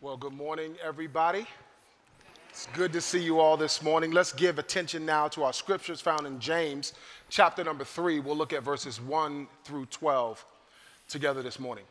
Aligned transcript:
Well, 0.00 0.16
good 0.16 0.32
morning, 0.32 0.76
everybody. 0.80 1.44
It's 2.50 2.68
good 2.72 2.92
to 2.92 3.00
see 3.00 3.18
you 3.20 3.40
all 3.40 3.56
this 3.56 3.82
morning. 3.82 4.12
Let's 4.12 4.32
give 4.32 4.60
attention 4.60 5.04
now 5.04 5.26
to 5.26 5.42
our 5.42 5.52
scriptures 5.52 6.00
found 6.00 6.24
in 6.24 6.38
James, 6.38 6.92
chapter 7.30 7.64
number 7.64 7.82
three. 7.82 8.20
We'll 8.20 8.36
look 8.36 8.52
at 8.52 8.62
verses 8.62 9.00
1 9.00 9.48
through 9.64 9.86
12 9.86 10.46
together 11.08 11.42
this 11.42 11.58
morning. 11.58 11.82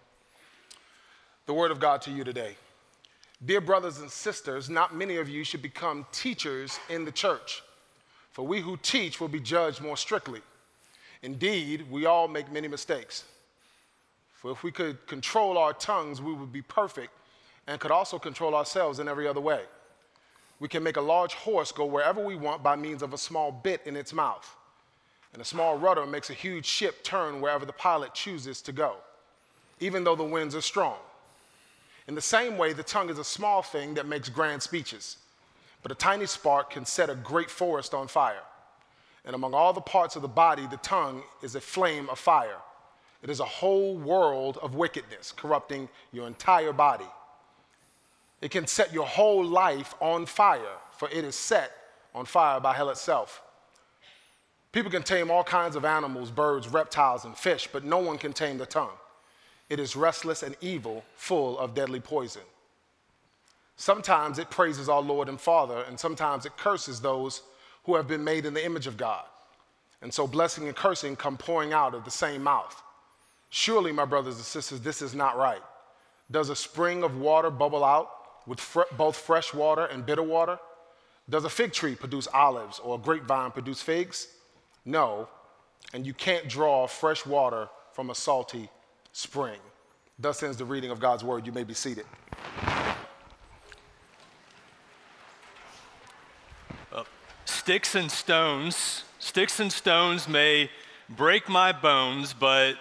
The 1.48 1.54
word 1.54 1.70
of 1.70 1.82
God 1.82 2.02
to 2.04 2.12
you 2.12 2.24
today. 2.24 2.55
Dear 3.46 3.59
brothers 3.59 4.00
and 4.00 4.10
sisters, 4.10 4.70
not 4.70 4.96
many 4.96 5.18
of 5.18 5.28
you 5.28 5.44
should 5.44 5.62
become 5.62 6.05
teachers 6.14 6.80
in 6.89 7.04
the 7.04 7.12
church, 7.12 7.62
for 8.32 8.48
we 8.48 8.62
who 8.62 8.78
teach 8.78 9.20
will 9.20 9.28
be 9.28 9.42
judged 9.42 9.82
more 9.82 9.98
strictly. 9.98 10.39
Indeed, 11.24 11.92
we 11.92 12.05
all 12.05 12.30
make 12.30 12.50
many 12.54 12.70
mistakes. 12.70 13.26
For 14.34 14.50
if 14.50 14.64
we 14.64 14.71
could 14.71 15.05
control 15.08 15.58
our 15.58 15.74
tongues, 15.74 16.21
we 16.21 16.32
would 16.32 16.54
be 16.54 16.62
perfect 16.62 17.12
and 17.68 17.79
could 17.79 17.91
also 17.91 18.18
control 18.18 18.55
ourselves 18.55 18.99
in 18.99 19.07
every 19.07 19.27
other 19.27 19.41
way. 19.41 19.62
We 20.59 20.67
can 20.67 20.81
make 20.81 20.98
a 20.98 21.02
large 21.02 21.34
horse 21.34 21.71
go 21.71 21.85
wherever 21.85 22.23
we 22.23 22.35
want 22.35 22.63
by 22.63 22.75
means 22.75 23.03
of 23.03 23.13
a 23.13 23.17
small 23.17 23.52
bit 23.52 23.81
in 23.85 23.95
its 23.95 24.13
mouth. 24.13 24.55
And 25.34 25.41
a 25.41 25.45
small 25.45 25.77
rudder 25.77 26.05
makes 26.05 26.30
a 26.30 26.34
huge 26.34 26.66
ship 26.66 27.03
turn 27.03 27.41
wherever 27.41 27.66
the 27.66 27.73
pilot 27.73 28.13
chooses 28.13 28.61
to 28.63 28.72
go, 28.72 28.95
even 29.80 30.03
though 30.03 30.16
the 30.16 30.23
winds 30.23 30.55
are 30.55 30.61
strong. 30.61 30.95
In 32.08 32.16
the 32.16 32.22
same 32.22 32.58
way, 32.58 32.73
the 32.73 32.84
tongue 32.84 33.09
is 33.09 33.20
a 33.20 33.23
small 33.23 33.61
thing 33.61 33.94
that 33.95 34.08
makes 34.08 34.30
grand 34.30 34.63
speeches, 34.63 35.17
but 35.84 35.91
a 35.91 35.95
tiny 35.95 36.25
spark 36.25 36.72
can 36.72 36.86
set 36.86 37.09
a 37.09 37.16
great 37.16 37.52
forest 37.52 37.94
on 37.94 38.08
fire. 38.08 38.44
And 39.25 39.36
among 39.36 39.53
all 39.53 39.73
the 39.73 39.81
parts 39.81 40.16
of 40.16 40.22
the 40.22 40.27
body, 40.30 40.66
the 40.67 40.77
tongue 40.77 41.22
is 41.44 41.55
a 41.55 41.61
flame 41.61 42.09
of 42.09 42.17
fire. 42.17 42.61
It 43.22 43.30
is 43.30 43.41
a 43.41 43.45
whole 43.45 43.97
world 43.97 44.58
of 44.61 44.75
wickedness, 44.75 45.34
corrupting 45.34 45.89
your 46.13 46.27
entire 46.27 46.72
body. 46.72 47.08
It 48.41 48.52
can 48.52 48.68
set 48.68 48.94
your 48.94 49.05
whole 49.05 49.44
life 49.44 49.96
on 50.00 50.26
fire, 50.26 50.78
for 50.98 51.09
it 51.09 51.23
is 51.23 51.36
set 51.36 51.72
on 52.14 52.25
fire 52.25 52.59
by 52.59 52.73
hell 52.73 52.89
itself. 52.89 53.42
People 54.72 54.92
can 54.92 55.03
tame 55.03 55.31
all 55.31 55.44
kinds 55.44 55.75
of 55.75 55.86
animals, 55.86 56.30
birds, 56.30 56.67
reptiles, 56.67 57.26
and 57.26 57.36
fish, 57.36 57.67
but 57.72 57.84
no 57.84 57.98
one 57.98 58.17
can 58.17 58.34
tame 58.34 58.58
the 58.58 58.66
tongue. 58.66 58.92
It 59.70 59.80
is 59.80 59.95
restless 59.95 60.44
and 60.44 60.56
evil, 60.61 61.03
full 61.16 61.58
of 61.58 61.73
deadly 61.73 62.00
poison. 62.00 62.44
Sometimes 63.76 64.39
it 64.39 64.50
praises 64.50 64.88
our 64.88 65.02
Lord 65.02 65.30
and 65.30 65.39
Father, 65.39 65.83
and 65.88 66.00
sometimes 66.00 66.45
it 66.45 66.58
curses 66.58 67.00
those 67.00 67.42
who 67.86 67.95
have 67.95 68.08
been 68.08 68.23
made 68.23 68.45
in 68.45 68.54
the 68.54 68.66
image 68.66 68.88
of 68.88 68.98
God. 68.98 69.23
And 70.02 70.14
so 70.14 70.28
blessing 70.28 70.67
and 70.67 70.76
cursing 70.76 71.16
come 71.16 71.38
pouring 71.38 71.73
out 71.73 71.95
of 71.95 72.06
the 72.06 72.11
same 72.11 72.44
mouth. 72.44 72.83
Surely, 73.50 73.92
my 73.92 74.06
brothers 74.06 74.36
and 74.36 74.45
sisters, 74.45 74.81
this 74.81 75.02
is 75.02 75.16
not 75.16 75.38
right. 75.38 75.61
Does 76.30 76.50
a 76.50 76.56
spring 76.56 77.04
of 77.04 77.17
water 77.17 77.50
bubble 77.50 77.83
out 77.83 78.11
with 78.48 78.59
fr- 78.59 78.81
both 78.95 79.16
fresh 79.17 79.53
water 79.53 79.86
and 79.86 80.06
bitter 80.06 80.23
water? 80.23 80.58
Does 81.30 81.44
a 81.44 81.50
fig 81.50 81.73
tree 81.73 81.94
produce 81.94 82.28
olives 82.34 82.80
or 82.80 82.95
a 82.95 82.98
grapevine 82.98 83.52
produce 83.52 83.81
figs? 83.81 84.28
No. 84.86 85.28
And 85.94 86.08
you 86.08 86.14
can't 86.14 86.48
draw 86.48 86.88
fresh 86.88 87.26
water 87.26 87.67
from 87.92 88.09
a 88.09 88.16
salty 88.16 88.70
spring. 89.12 89.59
Thus 90.17 90.42
ends 90.42 90.58
the 90.58 90.66
reading 90.66 90.89
of 90.89 91.00
God's 91.00 91.23
word. 91.23 91.45
You 91.45 91.52
may 91.52 91.64
be 91.64 91.73
seated. 91.73 92.06
Uh, 96.92 97.04
sticks 97.45 97.94
and 97.95 98.09
stones, 98.09 99.04
sticks 99.20 99.59
and 99.59 99.72
stones 99.72 100.28
may 100.28 100.72
break 101.09 101.48
my 101.50 101.72
bones, 101.72 102.34
but 102.34 102.76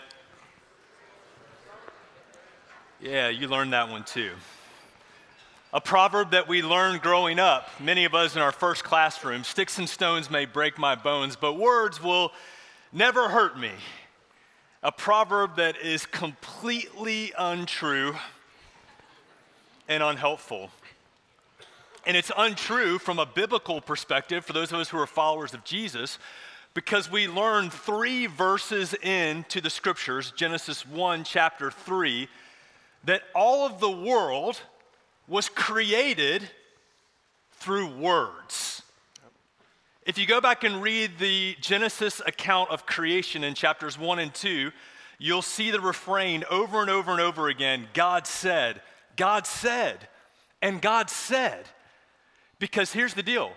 yeah, 3.01 3.29
you 3.29 3.49
learned 3.49 3.73
that 3.73 3.91
one 3.91 4.05
too. 4.05 4.31
A 5.73 5.81
proverb 5.81 6.31
that 6.31 6.47
we 6.47 6.63
learned 6.63 7.03
growing 7.03 7.41
up, 7.41 7.69
many 7.81 8.05
of 8.05 8.15
us 8.15 8.37
in 8.37 8.41
our 8.41 8.53
first 8.53 8.85
classroom 8.85 9.43
sticks 9.43 9.79
and 9.79 9.89
stones 9.89 10.31
may 10.31 10.45
break 10.45 10.79
my 10.79 10.95
bones, 10.95 11.35
but 11.35 11.55
words 11.55 12.01
will 12.01 12.33
never 12.93 13.29
hurt 13.29 13.59
me. 13.59 13.73
A 14.85 14.93
proverb 14.93 15.57
that 15.57 15.77
is 15.77 16.07
completely 16.07 17.33
untrue 17.37 18.15
and 19.89 20.03
unhelpful. 20.03 20.71
And 22.07 22.17
it's 22.17 22.31
untrue 22.39 23.01
from 23.01 23.19
a 23.19 23.27
biblical 23.27 23.81
perspective 23.81 24.45
for 24.45 24.53
those 24.53 24.71
of 24.73 24.79
us 24.79 24.89
who 24.89 24.99
are 24.99 25.07
followers 25.07 25.53
of 25.53 25.65
Jesus 25.65 26.21
because 26.75 27.11
we 27.11 27.27
learn 27.27 27.71
three 27.71 28.27
verses 28.27 28.95
into 28.95 29.61
the 29.61 29.71
scriptures, 29.71 30.31
Genesis 30.37 30.87
1, 30.87 31.25
chapter 31.25 31.71
3, 31.71 32.29
that 33.05 33.23
all 33.35 33.67
of 33.67 33.81
the 33.81 33.91
world 33.91 34.61
was 35.29 35.49
created 35.49 36.49
through 37.53 37.89
words. 37.97 38.83
If 40.05 40.19
you 40.19 40.27
go 40.27 40.41
back 40.41 40.63
and 40.63 40.81
read 40.81 41.19
the 41.19 41.57
Genesis 41.61 42.23
account 42.25 42.71
of 42.71 42.87
creation 42.87 43.43
in 43.43 43.55
chapters 43.55 43.99
1 43.99 44.21
and 44.21 44.33
2, 44.33 44.71
you'll 45.19 45.43
see 45.43 45.71
the 45.71 45.81
refrain 45.81 46.45
over 46.49 46.81
and 46.81 46.91
over 46.91 47.11
and 47.11 47.21
over 47.21 47.49
again 47.49 47.89
God 47.93 48.27
said, 48.27 48.83
God 49.17 49.47
said, 49.47 50.09
and 50.63 50.81
God 50.81 51.11
said. 51.11 51.67
Because 52.59 52.93
here's 52.93 53.15
the 53.15 53.23
deal 53.23 53.53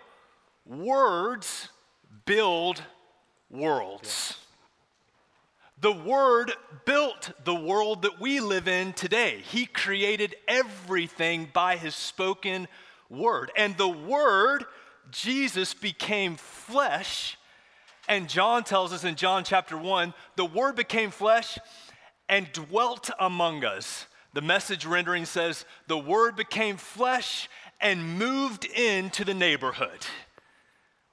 words 0.66 1.69
build 2.25 2.81
worlds. 3.50 4.36
Yeah. 4.38 4.48
The 5.81 5.91
Word 5.94 6.51
built 6.85 7.31
the 7.45 7.56
world 7.56 8.01
that 8.01 8.19
we 8.19 8.41
live 8.41 8.67
in 8.67 8.91
today. 8.94 9.41
He 9.50 9.66
created 9.66 10.35
everything 10.47 11.50
by 11.53 11.78
His 11.78 11.95
spoken 11.95 12.67
Word. 13.09 13.51
And 13.56 13.78
the 13.78 13.88
Word, 13.88 14.66
Jesus, 15.09 15.73
became 15.73 16.35
flesh. 16.35 17.38
And 18.09 18.28
John 18.28 18.63
tells 18.63 18.91
us 18.91 19.06
in 19.06 19.16
John 19.16 19.44
chapter 19.44 19.78
1 19.78 20.13
the 20.35 20.45
Word 20.45 20.75
became 20.75 21.12
flesh 21.12 21.57
and 22.28 22.51
dwelt 22.51 23.09
among 23.19 23.63
us. 23.63 24.06
The 24.34 24.41
message 24.41 24.85
rendering 24.85 25.25
says, 25.25 25.66
the 25.88 25.97
Word 25.97 26.35
became 26.35 26.78
flesh 26.78 27.50
and 27.79 28.18
moved 28.19 28.66
into 28.66 29.23
the 29.23 29.34
neighborhood 29.34 30.06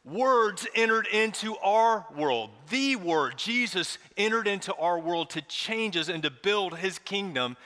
words 0.06 0.66
entered 0.74 1.06
into 1.08 1.56
our 1.58 2.06
world. 2.16 2.50
The 2.70 2.96
Word, 2.96 3.36
Jesus, 3.36 3.98
entered 4.16 4.46
into 4.46 4.74
our 4.76 4.98
world 4.98 5.30
to 5.30 5.42
change 5.42 5.96
us 5.96 6.08
and 6.08 6.22
to 6.22 6.30
build 6.30 6.78
His 6.78 6.98
kingdom 6.98 7.56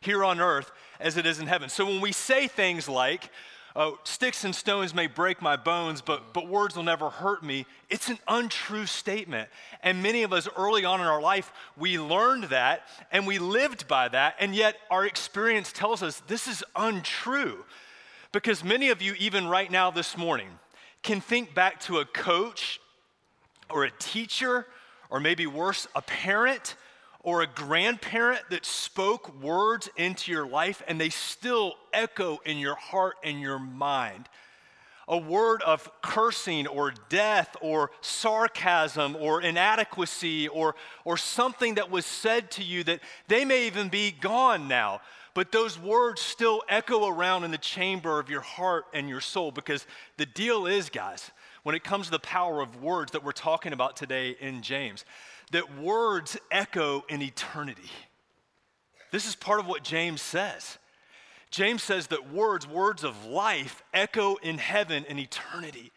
here 0.00 0.24
on 0.24 0.40
earth 0.40 0.72
as 0.98 1.16
it 1.16 1.26
is 1.26 1.38
in 1.38 1.46
heaven. 1.46 1.68
So 1.68 1.84
when 1.84 2.00
we 2.00 2.12
say 2.12 2.48
things 2.48 2.88
like, 2.88 3.30
oh, 3.76 3.98
sticks 4.04 4.44
and 4.44 4.54
stones 4.54 4.94
may 4.94 5.06
break 5.06 5.42
my 5.42 5.56
bones, 5.56 6.00
but, 6.00 6.32
but 6.32 6.48
words 6.48 6.74
will 6.74 6.82
never 6.82 7.10
hurt 7.10 7.42
me, 7.42 7.66
it's 7.90 8.08
an 8.08 8.18
untrue 8.26 8.86
statement. 8.86 9.50
And 9.82 10.02
many 10.02 10.22
of 10.22 10.32
us 10.32 10.48
early 10.56 10.86
on 10.86 11.00
in 11.00 11.06
our 11.06 11.20
life, 11.20 11.52
we 11.76 11.98
learned 11.98 12.44
that 12.44 12.82
and 13.12 13.26
we 13.26 13.38
lived 13.38 13.86
by 13.86 14.08
that, 14.08 14.36
and 14.40 14.54
yet 14.54 14.76
our 14.90 15.04
experience 15.04 15.70
tells 15.70 16.02
us 16.02 16.22
this 16.26 16.48
is 16.48 16.64
untrue. 16.74 17.64
Because 18.32 18.62
many 18.62 18.90
of 18.90 19.02
you, 19.02 19.14
even 19.18 19.48
right 19.48 19.70
now 19.70 19.90
this 19.90 20.16
morning, 20.16 20.48
can 21.02 21.20
think 21.20 21.54
back 21.54 21.80
to 21.80 21.98
a 21.98 22.04
coach 22.04 22.80
or 23.70 23.84
a 23.84 23.90
teacher, 23.90 24.66
or 25.08 25.20
maybe 25.20 25.46
worse, 25.46 25.86
a 25.94 26.02
parent 26.02 26.74
or 27.22 27.42
a 27.42 27.46
grandparent 27.46 28.42
that 28.50 28.64
spoke 28.64 29.40
words 29.42 29.88
into 29.96 30.32
your 30.32 30.46
life 30.46 30.82
and 30.88 31.00
they 31.00 31.10
still 31.10 31.74
echo 31.92 32.38
in 32.44 32.58
your 32.58 32.74
heart 32.74 33.16
and 33.22 33.40
your 33.40 33.58
mind. 33.58 34.28
A 35.06 35.18
word 35.18 35.60
of 35.62 35.90
cursing 36.02 36.66
or 36.66 36.92
death 37.08 37.56
or 37.60 37.90
sarcasm 38.00 39.16
or 39.16 39.42
inadequacy 39.42 40.48
or, 40.48 40.76
or 41.04 41.16
something 41.16 41.74
that 41.74 41.90
was 41.90 42.06
said 42.06 42.50
to 42.52 42.62
you 42.62 42.84
that 42.84 43.00
they 43.26 43.44
may 43.44 43.66
even 43.66 43.88
be 43.88 44.12
gone 44.12 44.68
now 44.68 45.00
but 45.34 45.52
those 45.52 45.78
words 45.78 46.20
still 46.20 46.62
echo 46.68 47.06
around 47.08 47.44
in 47.44 47.50
the 47.50 47.58
chamber 47.58 48.18
of 48.18 48.28
your 48.28 48.40
heart 48.40 48.84
and 48.92 49.08
your 49.08 49.20
soul 49.20 49.50
because 49.50 49.86
the 50.16 50.26
deal 50.26 50.66
is, 50.66 50.90
guys, 50.90 51.30
when 51.62 51.74
it 51.74 51.84
comes 51.84 52.06
to 52.06 52.12
the 52.12 52.18
power 52.18 52.60
of 52.60 52.82
words 52.82 53.12
that 53.12 53.24
we're 53.24 53.32
talking 53.32 53.72
about 53.72 53.96
today 53.96 54.36
in 54.40 54.62
James, 54.62 55.04
that 55.52 55.78
words 55.78 56.36
echo 56.50 57.04
in 57.08 57.22
eternity. 57.22 57.90
This 59.10 59.26
is 59.26 59.34
part 59.34 59.60
of 59.60 59.66
what 59.66 59.82
James 59.82 60.22
says. 60.22 60.78
James 61.50 61.82
says 61.82 62.08
that 62.08 62.32
words, 62.32 62.66
words 62.66 63.02
of 63.02 63.24
life, 63.24 63.82
echo 63.92 64.36
in 64.36 64.58
heaven 64.58 65.04
in 65.08 65.18
eternity 65.18 65.92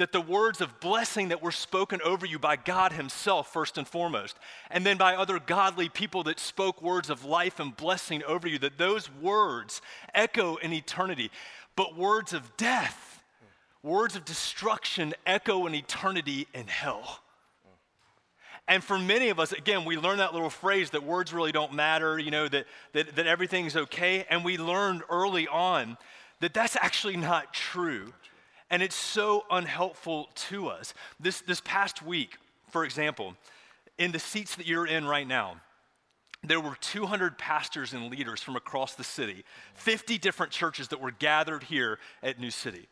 that 0.00 0.12
the 0.12 0.20
words 0.20 0.62
of 0.62 0.80
blessing 0.80 1.28
that 1.28 1.42
were 1.42 1.52
spoken 1.52 2.00
over 2.02 2.24
you 2.24 2.38
by 2.38 2.56
God 2.56 2.94
Himself, 2.94 3.52
first 3.52 3.76
and 3.76 3.86
foremost, 3.86 4.38
and 4.70 4.84
then 4.84 4.96
by 4.96 5.14
other 5.14 5.38
godly 5.38 5.90
people 5.90 6.22
that 6.22 6.40
spoke 6.40 6.80
words 6.80 7.10
of 7.10 7.26
life 7.26 7.60
and 7.60 7.76
blessing 7.76 8.22
over 8.24 8.48
you, 8.48 8.58
that 8.60 8.78
those 8.78 9.10
words 9.20 9.82
echo 10.14 10.56
in 10.56 10.72
eternity. 10.72 11.30
But 11.76 11.98
words 11.98 12.32
of 12.32 12.56
death, 12.56 13.22
words 13.82 14.16
of 14.16 14.24
destruction 14.24 15.12
echo 15.26 15.66
in 15.66 15.74
eternity 15.74 16.46
in 16.54 16.66
hell. 16.66 17.20
And 18.66 18.82
for 18.82 18.98
many 18.98 19.28
of 19.28 19.38
us, 19.38 19.52
again, 19.52 19.84
we 19.84 19.98
learn 19.98 20.16
that 20.16 20.32
little 20.32 20.48
phrase 20.48 20.88
that 20.90 21.02
words 21.02 21.34
really 21.34 21.52
don't 21.52 21.74
matter, 21.74 22.18
you 22.18 22.30
know, 22.30 22.48
that, 22.48 22.64
that, 22.94 23.16
that 23.16 23.26
everything's 23.26 23.76
okay. 23.76 24.24
And 24.30 24.46
we 24.46 24.56
learned 24.56 25.02
early 25.10 25.46
on 25.46 25.98
that 26.40 26.54
that's 26.54 26.76
actually 26.76 27.18
not 27.18 27.52
true. 27.52 28.14
And 28.70 28.82
it's 28.82 28.96
so 28.96 29.44
unhelpful 29.50 30.30
to 30.48 30.68
us. 30.68 30.94
This, 31.18 31.40
this 31.40 31.60
past 31.60 32.02
week, 32.02 32.36
for 32.70 32.84
example, 32.84 33.34
in 33.98 34.12
the 34.12 34.18
seats 34.18 34.54
that 34.56 34.66
you're 34.66 34.86
in 34.86 35.06
right 35.06 35.26
now, 35.26 35.56
there 36.42 36.60
were 36.60 36.76
200 36.80 37.36
pastors 37.36 37.92
and 37.92 38.10
leaders 38.10 38.40
from 38.40 38.56
across 38.56 38.94
the 38.94 39.04
city, 39.04 39.44
50 39.74 40.16
different 40.18 40.52
churches 40.52 40.88
that 40.88 41.00
were 41.00 41.10
gathered 41.10 41.64
here 41.64 41.98
at 42.22 42.40
New 42.40 42.50
City 42.50 42.88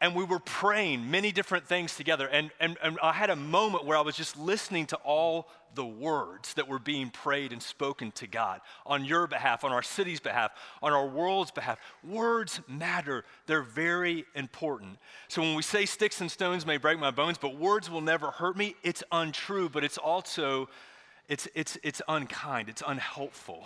and 0.00 0.14
we 0.14 0.24
were 0.24 0.38
praying 0.38 1.10
many 1.10 1.32
different 1.32 1.66
things 1.66 1.96
together. 1.96 2.26
And, 2.26 2.50
and, 2.60 2.76
and 2.82 2.98
I 3.02 3.12
had 3.12 3.30
a 3.30 3.36
moment 3.36 3.86
where 3.86 3.96
I 3.96 4.02
was 4.02 4.16
just 4.16 4.36
listening 4.36 4.86
to 4.86 4.96
all 4.96 5.48
the 5.74 5.86
words 5.86 6.54
that 6.54 6.68
were 6.68 6.78
being 6.78 7.10
prayed 7.10 7.52
and 7.52 7.62
spoken 7.62 8.10
to 8.12 8.26
God 8.26 8.60
on 8.84 9.04
your 9.04 9.26
behalf, 9.26 9.64
on 9.64 9.72
our 9.72 9.82
city's 9.82 10.20
behalf, 10.20 10.52
on 10.82 10.92
our 10.92 11.06
world's 11.06 11.50
behalf. 11.50 11.78
Words 12.02 12.60
matter, 12.68 13.24
they're 13.46 13.62
very 13.62 14.24
important. 14.34 14.98
So 15.28 15.42
when 15.42 15.54
we 15.54 15.62
say 15.62 15.86
sticks 15.86 16.20
and 16.20 16.30
stones 16.30 16.66
may 16.66 16.78
break 16.78 16.98
my 16.98 17.10
bones, 17.10 17.38
but 17.38 17.56
words 17.56 17.90
will 17.90 18.00
never 18.00 18.30
hurt 18.30 18.56
me, 18.56 18.74
it's 18.82 19.02
untrue, 19.12 19.68
but 19.68 19.84
it's 19.84 19.98
also 19.98 20.68
it's, 21.28 21.48
it's, 21.54 21.76
it's 21.82 22.00
unkind, 22.08 22.68
it's 22.68 22.82
unhelpful. 22.86 23.64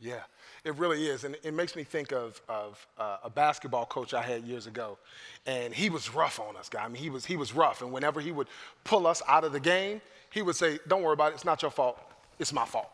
Yeah, 0.00 0.20
it 0.68 0.76
really 0.76 1.06
is. 1.06 1.24
And 1.24 1.36
it 1.42 1.54
makes 1.54 1.74
me 1.74 1.84
think 1.84 2.12
of, 2.12 2.40
of 2.48 2.86
uh, 2.98 3.18
a 3.24 3.30
basketball 3.30 3.86
coach 3.86 4.14
I 4.14 4.22
had 4.22 4.44
years 4.44 4.66
ago. 4.66 4.98
And 5.46 5.74
he 5.74 5.90
was 5.90 6.14
rough 6.14 6.38
on 6.40 6.56
us, 6.56 6.68
guy. 6.68 6.84
I 6.84 6.88
mean, 6.88 7.02
he 7.02 7.10
was, 7.10 7.24
he 7.24 7.36
was 7.36 7.54
rough. 7.54 7.82
And 7.82 7.92
whenever 7.92 8.20
he 8.20 8.32
would 8.32 8.48
pull 8.84 9.06
us 9.06 9.22
out 9.26 9.44
of 9.44 9.52
the 9.52 9.60
game, 9.60 10.00
he 10.30 10.42
would 10.42 10.56
say, 10.56 10.78
Don't 10.86 11.02
worry 11.02 11.14
about 11.14 11.32
it. 11.32 11.36
It's 11.36 11.44
not 11.44 11.62
your 11.62 11.70
fault. 11.70 11.98
It's 12.38 12.52
my 12.52 12.64
fault. 12.64 12.90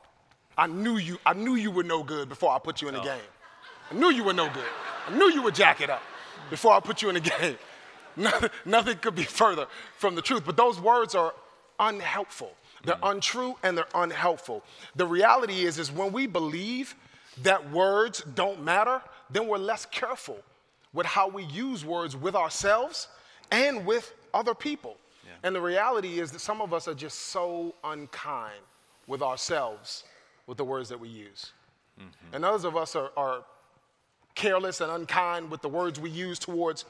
I 0.56 0.66
knew 0.68 0.96
you, 0.96 1.18
I 1.26 1.34
knew 1.34 1.56
you 1.56 1.70
were 1.70 1.82
no 1.82 2.02
good 2.02 2.28
before 2.28 2.52
I 2.52 2.58
put 2.58 2.80
you 2.80 2.88
in 2.88 2.94
the 2.94 3.00
oh. 3.00 3.04
game. 3.04 3.20
I 3.90 3.94
knew 3.94 4.10
you 4.10 4.24
were 4.24 4.32
no 4.32 4.48
good. 4.48 4.64
I 5.08 5.16
knew 5.16 5.30
you 5.30 5.42
would 5.42 5.54
jack 5.54 5.80
it 5.80 5.90
up 5.90 6.02
before 6.50 6.72
I 6.72 6.80
put 6.80 7.02
you 7.02 7.08
in 7.08 7.14
the 7.14 7.20
game. 7.40 7.58
Nothing, 8.16 8.50
nothing 8.64 8.98
could 8.98 9.16
be 9.16 9.24
further 9.24 9.66
from 9.98 10.14
the 10.14 10.22
truth. 10.22 10.44
But 10.46 10.56
those 10.56 10.80
words 10.80 11.14
are 11.14 11.34
unhelpful. 11.80 12.52
They're 12.84 12.94
mm. 12.96 13.10
untrue 13.10 13.56
and 13.62 13.76
they're 13.76 13.88
unhelpful. 13.94 14.62
The 14.94 15.06
reality 15.06 15.64
is, 15.64 15.78
is 15.78 15.90
when 15.90 16.12
we 16.12 16.26
believe 16.26 16.94
that 17.42 17.70
words 17.70 18.25
don't 18.34 18.62
matter, 18.62 19.02
then 19.31 19.48
we're 19.48 19.58
less 19.58 19.86
careful 19.86 20.38
with 20.92 21.06
how 21.06 21.28
we 21.28 21.44
use 21.44 21.84
words 21.84 22.16
with 22.16 22.34
ourselves 22.34 23.08
and 23.50 23.84
with 23.84 24.14
other 24.32 24.54
people. 24.54 24.96
Yeah. 25.25 25.32
And 25.42 25.54
the 25.54 25.60
reality 25.60 26.20
is 26.20 26.31
that 26.32 26.40
some 26.40 26.60
of 26.60 26.72
us 26.72 26.86
are 26.88 26.94
just 26.94 27.19
so 27.19 27.75
unkind 27.82 28.60
with 29.06 29.22
ourselves 29.22 30.04
with 30.46 30.56
the 30.56 30.64
words 30.64 30.88
that 30.88 31.00
we 31.00 31.08
use. 31.08 31.52
Mm-hmm. 31.98 32.34
And 32.36 32.44
others 32.44 32.64
of 32.64 32.76
us 32.76 32.96
are, 32.96 33.10
are 33.16 33.44
careless 34.34 34.81
and 34.81 34.90
unkind 34.90 35.50
with 35.50 35.62
the 35.62 35.69
words 35.69 36.00
we 36.00 36.10
use 36.10 36.38
towards 36.38 36.84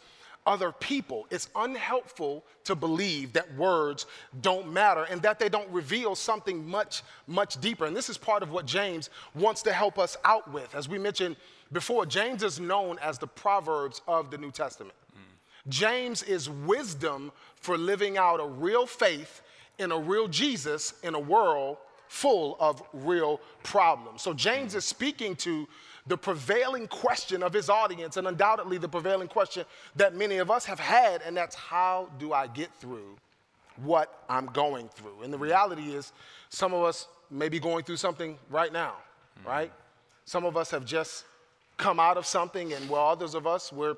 other 0.47 0.73
people. 0.73 1.27
It's 1.31 1.49
unhelpful 1.55 2.45
to 2.65 2.75
believe 2.75 3.33
that 3.33 3.53
words 3.57 4.07
don't 4.43 4.73
matter 4.73 5.05
and 5.05 5.23
that 5.23 5.39
they 5.39 5.49
don't 5.49 5.69
reveal 5.71 6.15
something 6.15 6.69
much, 6.69 7.03
much 7.27 7.61
deeper. 7.61 7.87
And 7.87 7.97
this 7.97 8.11
is 8.11 8.19
part 8.19 8.43
of 8.43 8.51
what 8.51 8.67
James 8.67 9.11
wants 9.35 9.63
to 9.63 9.73
help 9.73 9.99
us 9.99 10.17
out 10.25 10.51
with. 10.53 10.75
As 10.75 10.89
we 10.89 10.99
mentioned 10.99 11.37
before, 11.73 12.05
James 12.07 12.43
is 12.43 12.61
known 12.61 12.99
as 13.01 13.19
the 13.19 13.27
Proverbs 13.27 14.03
of 14.07 14.31
the 14.31 14.39
New 14.39 14.51
Testament. 14.51 14.95
Mm. 15.17 15.71
James 15.71 16.23
is 16.23 16.51
wisdom 16.51 17.33
for 17.57 17.79
living 17.79 18.19
out 18.19 18.41
a 18.41 18.47
real 18.47 18.87
faith 18.87 19.43
in 19.79 19.93
a 19.93 19.99
real 19.99 20.29
Jesus 20.29 20.95
in 21.03 21.15
a 21.15 21.21
world 21.21 21.79
full 22.09 22.57
of 22.61 22.83
real 22.93 23.41
problems. 23.63 24.23
So 24.23 24.35
James 24.35 24.75
mm. 24.75 24.77
is 24.77 24.85
speaking 24.85 25.35
to 25.37 25.67
the 26.07 26.17
prevailing 26.17 26.87
question 26.87 27.43
of 27.43 27.53
his 27.53 27.71
audience, 27.71 28.17
and 28.17 28.27
undoubtedly 28.27 28.79
the 28.79 28.89
prevailing 28.89 29.29
question 29.29 29.65
that 29.97 30.15
many 30.15 30.37
of 30.37 30.51
us 30.51 30.65
have 30.67 30.79
had, 30.79 31.23
and 31.23 31.37
that's 31.37 31.55
how 31.55 32.09
do 32.19 32.33
I 32.33 32.47
get 32.47 32.71
through 32.75 33.17
what 33.77 34.23
I'm 34.29 34.47
going 34.47 34.89
through? 34.89 35.23
And 35.23 35.33
the 35.33 35.39
reality 35.39 35.95
is, 35.95 36.13
some 36.51 36.75
of 36.75 36.83
us 36.83 37.09
may 37.31 37.49
be 37.49 37.59
going 37.59 37.85
through 37.85 37.97
something 37.97 38.39
right 38.51 38.73
now, 38.73 38.95
mm-hmm. 39.39 39.49
right? 39.49 39.73
Some 40.27 40.45
of 40.45 40.57
us 40.57 40.71
have 40.71 40.85
just 40.85 41.25
come 41.77 41.99
out 41.99 42.17
of 42.17 42.27
something, 42.27 42.73
and 42.73 42.89
while 42.89 43.09
others 43.09 43.35
of 43.35 43.47
us, 43.47 43.73
we're 43.73 43.97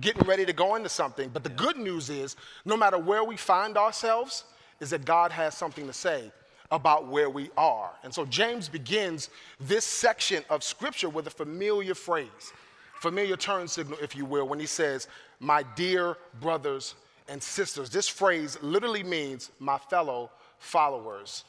getting 0.00 0.26
ready 0.26 0.46
to 0.46 0.52
go 0.52 0.76
into 0.76 0.88
something. 0.88 1.28
But 1.28 1.44
the 1.44 1.50
yeah. 1.50 1.56
good 1.56 1.76
news 1.76 2.08
is, 2.08 2.36
no 2.64 2.76
matter 2.76 2.98
where 2.98 3.24
we 3.24 3.36
find 3.36 3.76
ourselves, 3.76 4.44
is 4.80 4.90
that 4.90 5.04
God 5.04 5.32
has 5.32 5.56
something 5.56 5.86
to 5.86 5.92
say 5.92 6.32
about 6.72 7.06
where 7.06 7.28
we 7.30 7.50
are. 7.56 7.90
And 8.02 8.12
so 8.12 8.24
James 8.24 8.68
begins 8.68 9.28
this 9.60 9.84
section 9.84 10.42
of 10.48 10.64
scripture 10.64 11.10
with 11.10 11.26
a 11.26 11.30
familiar 11.30 11.94
phrase, 11.94 12.52
familiar 12.94 13.36
turn 13.36 13.68
signal, 13.68 13.98
if 14.02 14.16
you 14.16 14.24
will, 14.24 14.48
when 14.48 14.58
he 14.58 14.66
says, 14.66 15.06
My 15.38 15.62
dear 15.76 16.16
brothers 16.40 16.94
and 17.28 17.40
sisters. 17.40 17.90
This 17.90 18.08
phrase 18.08 18.58
literally 18.62 19.04
means 19.04 19.50
my 19.60 19.78
fellow 19.78 20.30
followers 20.58 21.44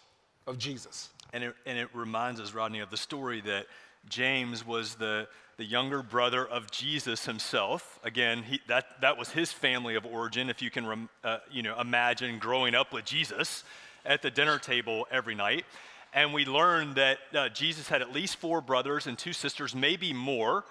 of 0.46 0.58
Jesus. 0.58 1.10
And 1.32 1.46
it, 1.46 1.56
and 1.66 1.78
it 1.80 1.88
reminds 1.94 2.40
us, 2.40 2.54
Rodney, 2.54 2.80
of 2.80 2.92
the 2.92 2.98
story 2.98 3.42
that 3.42 3.66
James 4.10 4.68
was 4.68 4.96
the, 4.96 5.28
the 5.56 5.64
younger 5.64 6.04
brother 6.04 6.46
of 6.46 6.70
Jesus 6.70 7.26
himself. 7.26 7.98
Again, 8.04 8.44
he, 8.44 8.60
that, 8.68 8.86
that 9.02 9.18
was 9.18 9.30
his 9.30 9.54
family 9.54 9.96
of 9.96 10.06
origin, 10.06 10.50
if 10.50 10.62
you 10.62 10.70
can 10.70 11.08
uh, 11.24 11.38
you 11.50 11.64
know, 11.64 11.80
imagine 11.80 12.40
growing 12.40 12.76
up 12.76 12.92
with 12.92 13.06
Jesus 13.06 13.64
at 14.06 14.22
the 14.22 14.32
dinner 14.32 14.60
table 14.60 15.08
every 15.12 15.36
night. 15.36 15.66
And 16.14 16.34
we 16.34 16.46
learned 16.46 16.96
that 16.96 17.18
uh, 17.34 17.50
Jesus 17.50 17.88
had 17.88 18.02
at 18.02 18.14
least 18.14 18.36
four 18.38 18.62
brothers 18.62 19.08
and 19.08 19.18
two 19.18 19.34
sisters, 19.34 19.74
maybe 19.74 20.14
more, 20.14 20.64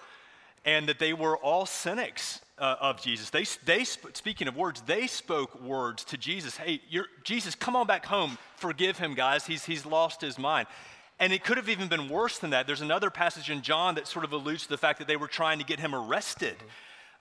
and 0.63 0.87
that 0.87 0.99
they 0.99 1.11
were 1.11 1.37
all 1.37 1.65
cynics 1.65 2.39
uh, 2.57 2.77
of 2.79 3.01
Jesus. 3.01 3.29
They, 3.29 3.45
they 3.65 3.83
speaking 3.83 4.47
of 4.47 4.55
words, 4.55 4.81
they 4.81 5.07
spoke 5.07 5.61
words 5.61 6.05
to 6.05 6.17
Jesus. 6.17 6.55
Hey, 6.55 6.81
Jesus, 7.23 7.55
come 7.55 7.75
on 7.75 7.87
back 7.87 8.05
home. 8.05 8.37
Forgive 8.55 8.99
him, 8.99 9.15
guys. 9.15 9.45
He's, 9.45 9.65
he's 9.65 9.85
lost 9.85 10.21
his 10.21 10.39
mind. 10.39 10.67
And 11.19 11.33
it 11.33 11.43
could 11.43 11.57
have 11.57 11.69
even 11.69 11.89
been 11.89 12.09
worse 12.09 12.39
than 12.39 12.51
that. 12.51 12.65
There's 12.65 12.81
another 12.81 13.09
passage 13.09 13.49
in 13.49 13.61
John 13.61 13.95
that 13.95 14.07
sort 14.07 14.25
of 14.25 14.31
alludes 14.31 14.63
to 14.63 14.69
the 14.69 14.77
fact 14.77 14.99
that 14.99 15.07
they 15.07 15.15
were 15.17 15.27
trying 15.27 15.59
to 15.59 15.65
get 15.65 15.79
him 15.79 15.93
arrested. 15.93 16.55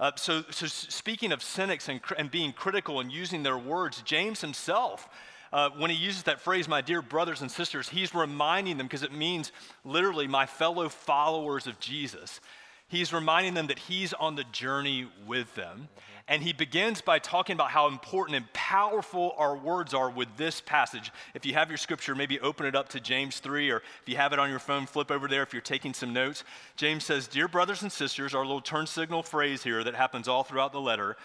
Uh, 0.01 0.13
so, 0.17 0.45
so, 0.51 0.67
speaking 0.67 1.31
of 1.31 1.43
cynics 1.43 1.89
and, 1.89 2.01
and 2.19 2.31
being 2.31 2.53
critical 2.53 3.01
and 3.01 3.13
using 3.13 3.43
their 3.43 3.59
words, 3.59 4.03
James 4.03 4.41
himself 4.41 5.09
uh, 5.53 5.71
when 5.77 5.91
he 5.91 5.97
uses 5.97 6.23
that 6.25 6.41
phrase, 6.41 6.67
my 6.67 6.81
dear 6.81 7.03
brothers 7.03 7.43
and 7.43 7.51
sisters, 7.51 7.89
he's 7.89 8.15
reminding 8.15 8.79
them, 8.79 8.87
because 8.87 9.03
it 9.03 9.13
means 9.13 9.53
literally 9.85 10.27
my 10.27 10.47
fellow 10.47 10.89
followers 10.89 11.67
of 11.67 11.79
Jesus. 11.79 12.41
He's 12.89 13.13
reminding 13.13 13.55
them 13.55 13.69
that 13.69 13.79
he's 13.79 14.13
on 14.13 14.35
the 14.35 14.45
journey 14.45 15.09
with 15.27 15.55
them. 15.55 15.89
Mm-hmm. 15.89 16.01
And 16.29 16.43
he 16.43 16.53
begins 16.53 17.01
by 17.01 17.19
talking 17.19 17.55
about 17.55 17.71
how 17.71 17.89
important 17.89 18.37
and 18.37 18.53
powerful 18.53 19.35
our 19.37 19.57
words 19.57 19.93
are 19.93 20.11
with 20.11 20.29
this 20.37 20.61
passage. 20.61 21.11
If 21.35 21.45
you 21.45 21.55
have 21.55 21.69
your 21.69 21.79
scripture, 21.79 22.15
maybe 22.15 22.39
open 22.41 22.65
it 22.67 22.75
up 22.77 22.91
to 22.91 23.01
James 23.01 23.39
3, 23.39 23.71
or 23.71 23.79
if 23.79 24.09
you 24.09 24.17
have 24.17 24.33
it 24.33 24.39
on 24.39 24.51
your 24.51 24.59
phone, 24.59 24.87
flip 24.87 25.11
over 25.11 25.27
there 25.27 25.43
if 25.43 25.53
you're 25.53 25.63
taking 25.63 25.95
some 25.95 26.13
notes. 26.13 26.45
James 26.77 27.05
says, 27.05 27.27
Dear 27.27 27.49
brothers 27.49 27.83
and 27.83 27.91
sisters, 27.91 28.35
our 28.35 28.45
little 28.45 28.61
turn 28.61 28.87
signal 28.87 29.23
phrase 29.23 29.63
here 29.63 29.83
that 29.85 29.95
happens 29.95 30.29
all 30.29 30.45
throughout 30.45 30.73
the 30.73 30.81
letter. 30.81 31.17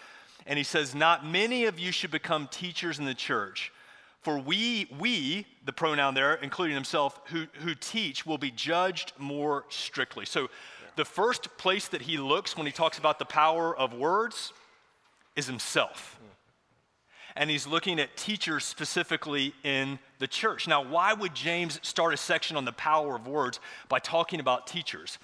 And 0.46 0.58
he 0.58 0.64
says, 0.64 0.94
Not 0.94 1.24
many 1.24 1.64
of 1.66 1.78
you 1.78 1.92
should 1.92 2.10
become 2.10 2.48
teachers 2.48 2.98
in 2.98 3.04
the 3.04 3.14
church 3.14 3.72
for 4.28 4.38
we, 4.38 4.86
we, 4.98 5.46
the 5.64 5.72
pronoun 5.72 6.12
there, 6.12 6.34
including 6.34 6.74
himself, 6.74 7.18
who, 7.28 7.46
who 7.62 7.74
teach, 7.74 8.26
will 8.26 8.36
be 8.36 8.50
judged 8.50 9.14
more 9.16 9.64
strictly. 9.70 10.26
So 10.26 10.50
the 10.96 11.04
first 11.06 11.56
place 11.56 11.88
that 11.88 12.02
he 12.02 12.18
looks 12.18 12.54
when 12.54 12.66
he 12.66 12.72
talks 12.72 12.98
about 12.98 13.18
the 13.18 13.24
power 13.24 13.74
of 13.74 13.94
words 13.94 14.52
is 15.34 15.46
himself. 15.46 16.20
And 17.36 17.48
he's 17.48 17.66
looking 17.66 17.98
at 17.98 18.18
teachers 18.18 18.66
specifically 18.66 19.54
in 19.64 19.98
the 20.18 20.26
church. 20.26 20.68
Now, 20.68 20.84
why 20.84 21.14
would 21.14 21.34
James 21.34 21.80
start 21.82 22.12
a 22.12 22.18
section 22.18 22.54
on 22.58 22.66
the 22.66 22.72
power 22.72 23.16
of 23.16 23.26
words 23.26 23.60
by 23.88 23.98
talking 23.98 24.40
about 24.40 24.66
teachers? 24.66 25.18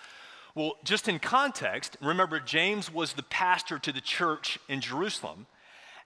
Well, 0.54 0.76
just 0.82 1.08
in 1.08 1.18
context, 1.18 1.98
remember, 2.00 2.40
James 2.40 2.90
was 2.90 3.12
the 3.12 3.22
pastor 3.24 3.78
to 3.80 3.92
the 3.92 4.00
church 4.00 4.58
in 4.66 4.80
Jerusalem. 4.80 5.44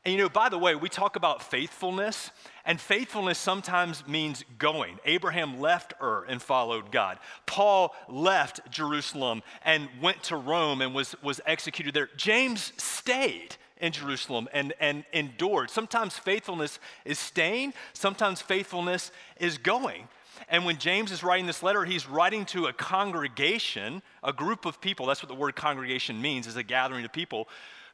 And 0.09 0.17
you 0.17 0.23
know, 0.23 0.31
by 0.31 0.49
the 0.49 0.57
way, 0.57 0.75
we 0.75 0.89
talk 0.89 1.17
about 1.17 1.43
faithfulness, 1.43 2.31
and 2.65 2.81
faithfulness 2.81 3.39
sometimes 3.39 4.09
means 4.09 4.43
going. 4.59 4.99
Abraham 5.05 5.61
left 5.61 5.93
Ur 6.01 6.25
and 6.27 6.41
followed 6.41 6.91
God. 6.91 7.19
Paul 7.45 7.95
left 8.09 8.71
Jerusalem 8.71 9.43
and 9.67 9.87
went 10.01 10.23
to 10.23 10.37
Rome 10.37 10.81
and 10.81 10.95
was, 10.95 11.15
was 11.23 11.43
executed 11.45 11.93
there. 11.93 12.09
James 12.17 12.73
stayed 12.79 13.57
in 13.83 13.93
Jerusalem 13.93 14.49
and, 14.55 14.73
and 14.81 15.05
endured. 15.13 15.69
Sometimes 15.69 16.17
faithfulness 16.17 16.79
is 17.05 17.19
staying, 17.19 17.75
sometimes 17.93 18.41
faithfulness 18.41 19.13
is 19.39 19.59
going. 19.59 20.09
And 20.49 20.65
when 20.65 20.79
James 20.79 21.13
is 21.13 21.23
writing 21.23 21.45
this 21.45 21.63
letter, 21.63 21.85
he's 21.85 22.09
writing 22.09 22.47
to 22.47 22.69
a 22.69 22.73
congregation, 22.73 24.01
a 24.25 24.33
group 24.33 24.65
of 24.65 24.81
people. 24.81 25.05
That's 25.05 25.23
what 25.23 25.29
the 25.29 25.35
word 25.35 25.55
congregation 25.55 26.23
means, 26.23 26.47
is 26.47 26.57
a 26.57 26.63
gathering 26.63 27.05
of 27.05 27.13
people 27.13 27.47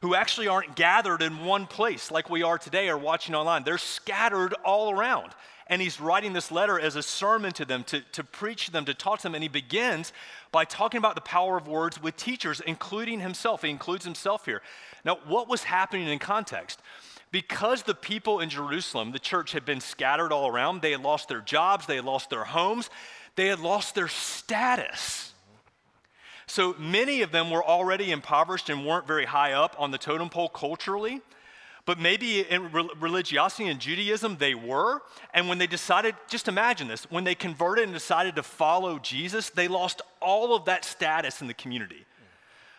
who 0.05 0.13
actually 0.13 0.47
aren't 0.47 0.75
gathered 0.75 1.23
in 1.23 1.45
one 1.45 1.65
place 1.65 2.11
like 2.11 2.29
we 2.29 2.43
are 2.43 2.59
today 2.59 2.89
or 2.89 2.95
watching 2.95 3.33
online. 3.33 3.63
They're 3.63 3.79
scattered 3.79 4.53
all 4.63 4.91
around. 4.91 5.31
And 5.65 5.81
he's 5.81 5.99
writing 5.99 6.31
this 6.31 6.51
letter 6.51 6.79
as 6.79 6.95
a 6.95 7.01
sermon 7.01 7.53
to 7.53 7.65
them, 7.65 7.83
to, 7.85 8.01
to 8.11 8.23
preach 8.23 8.67
to 8.67 8.71
them, 8.71 8.85
to 8.85 8.93
talk 8.93 9.17
to 9.17 9.23
them. 9.23 9.33
And 9.33 9.43
he 9.43 9.47
begins 9.47 10.13
by 10.51 10.63
talking 10.63 10.99
about 10.99 11.15
the 11.15 11.21
power 11.21 11.57
of 11.57 11.67
words 11.67 11.99
with 11.99 12.15
teachers, 12.17 12.61
including 12.67 13.19
himself. 13.19 13.63
He 13.63 13.71
includes 13.71 14.05
himself 14.05 14.45
here. 14.45 14.61
Now, 15.03 15.17
what 15.25 15.49
was 15.49 15.63
happening 15.63 16.07
in 16.07 16.19
context? 16.19 16.79
Because 17.31 17.81
the 17.81 17.95
people 17.95 18.41
in 18.41 18.51
Jerusalem, 18.51 19.11
the 19.11 19.17
church, 19.17 19.53
had 19.53 19.65
been 19.65 19.81
scattered 19.81 20.31
all 20.31 20.47
around, 20.47 20.83
they 20.83 20.91
had 20.91 21.01
lost 21.01 21.29
their 21.29 21.41
jobs, 21.41 21.87
they 21.87 21.95
had 21.95 22.05
lost 22.05 22.29
their 22.29 22.43
homes, 22.43 22.91
they 23.35 23.47
had 23.47 23.59
lost 23.59 23.95
their 23.95 24.07
status. 24.07 25.33
So 26.47 26.75
many 26.77 27.21
of 27.21 27.31
them 27.31 27.49
were 27.49 27.63
already 27.63 28.11
impoverished 28.11 28.69
and 28.69 28.85
weren't 28.85 29.07
very 29.07 29.25
high 29.25 29.53
up 29.53 29.75
on 29.79 29.91
the 29.91 29.97
totem 29.97 30.29
pole 30.29 30.49
culturally. 30.49 31.21
But 31.85 31.99
maybe 31.99 32.41
in 32.41 32.71
religiosity 32.99 33.69
and 33.69 33.79
Judaism, 33.79 34.37
they 34.37 34.55
were. 34.55 35.01
And 35.33 35.47
when 35.47 35.59
they 35.59 35.67
decided, 35.67 36.15
just 36.27 36.47
imagine 36.47 36.87
this, 36.87 37.09
when 37.11 37.23
they 37.23 37.35
converted 37.35 37.83
and 37.83 37.93
decided 37.93 38.35
to 38.37 38.43
follow 38.43 38.97
Jesus, 38.97 39.51
they 39.51 39.67
lost 39.67 40.01
all 40.19 40.55
of 40.55 40.65
that 40.65 40.83
status 40.83 41.41
in 41.41 41.47
the 41.47 41.53
community. 41.53 42.05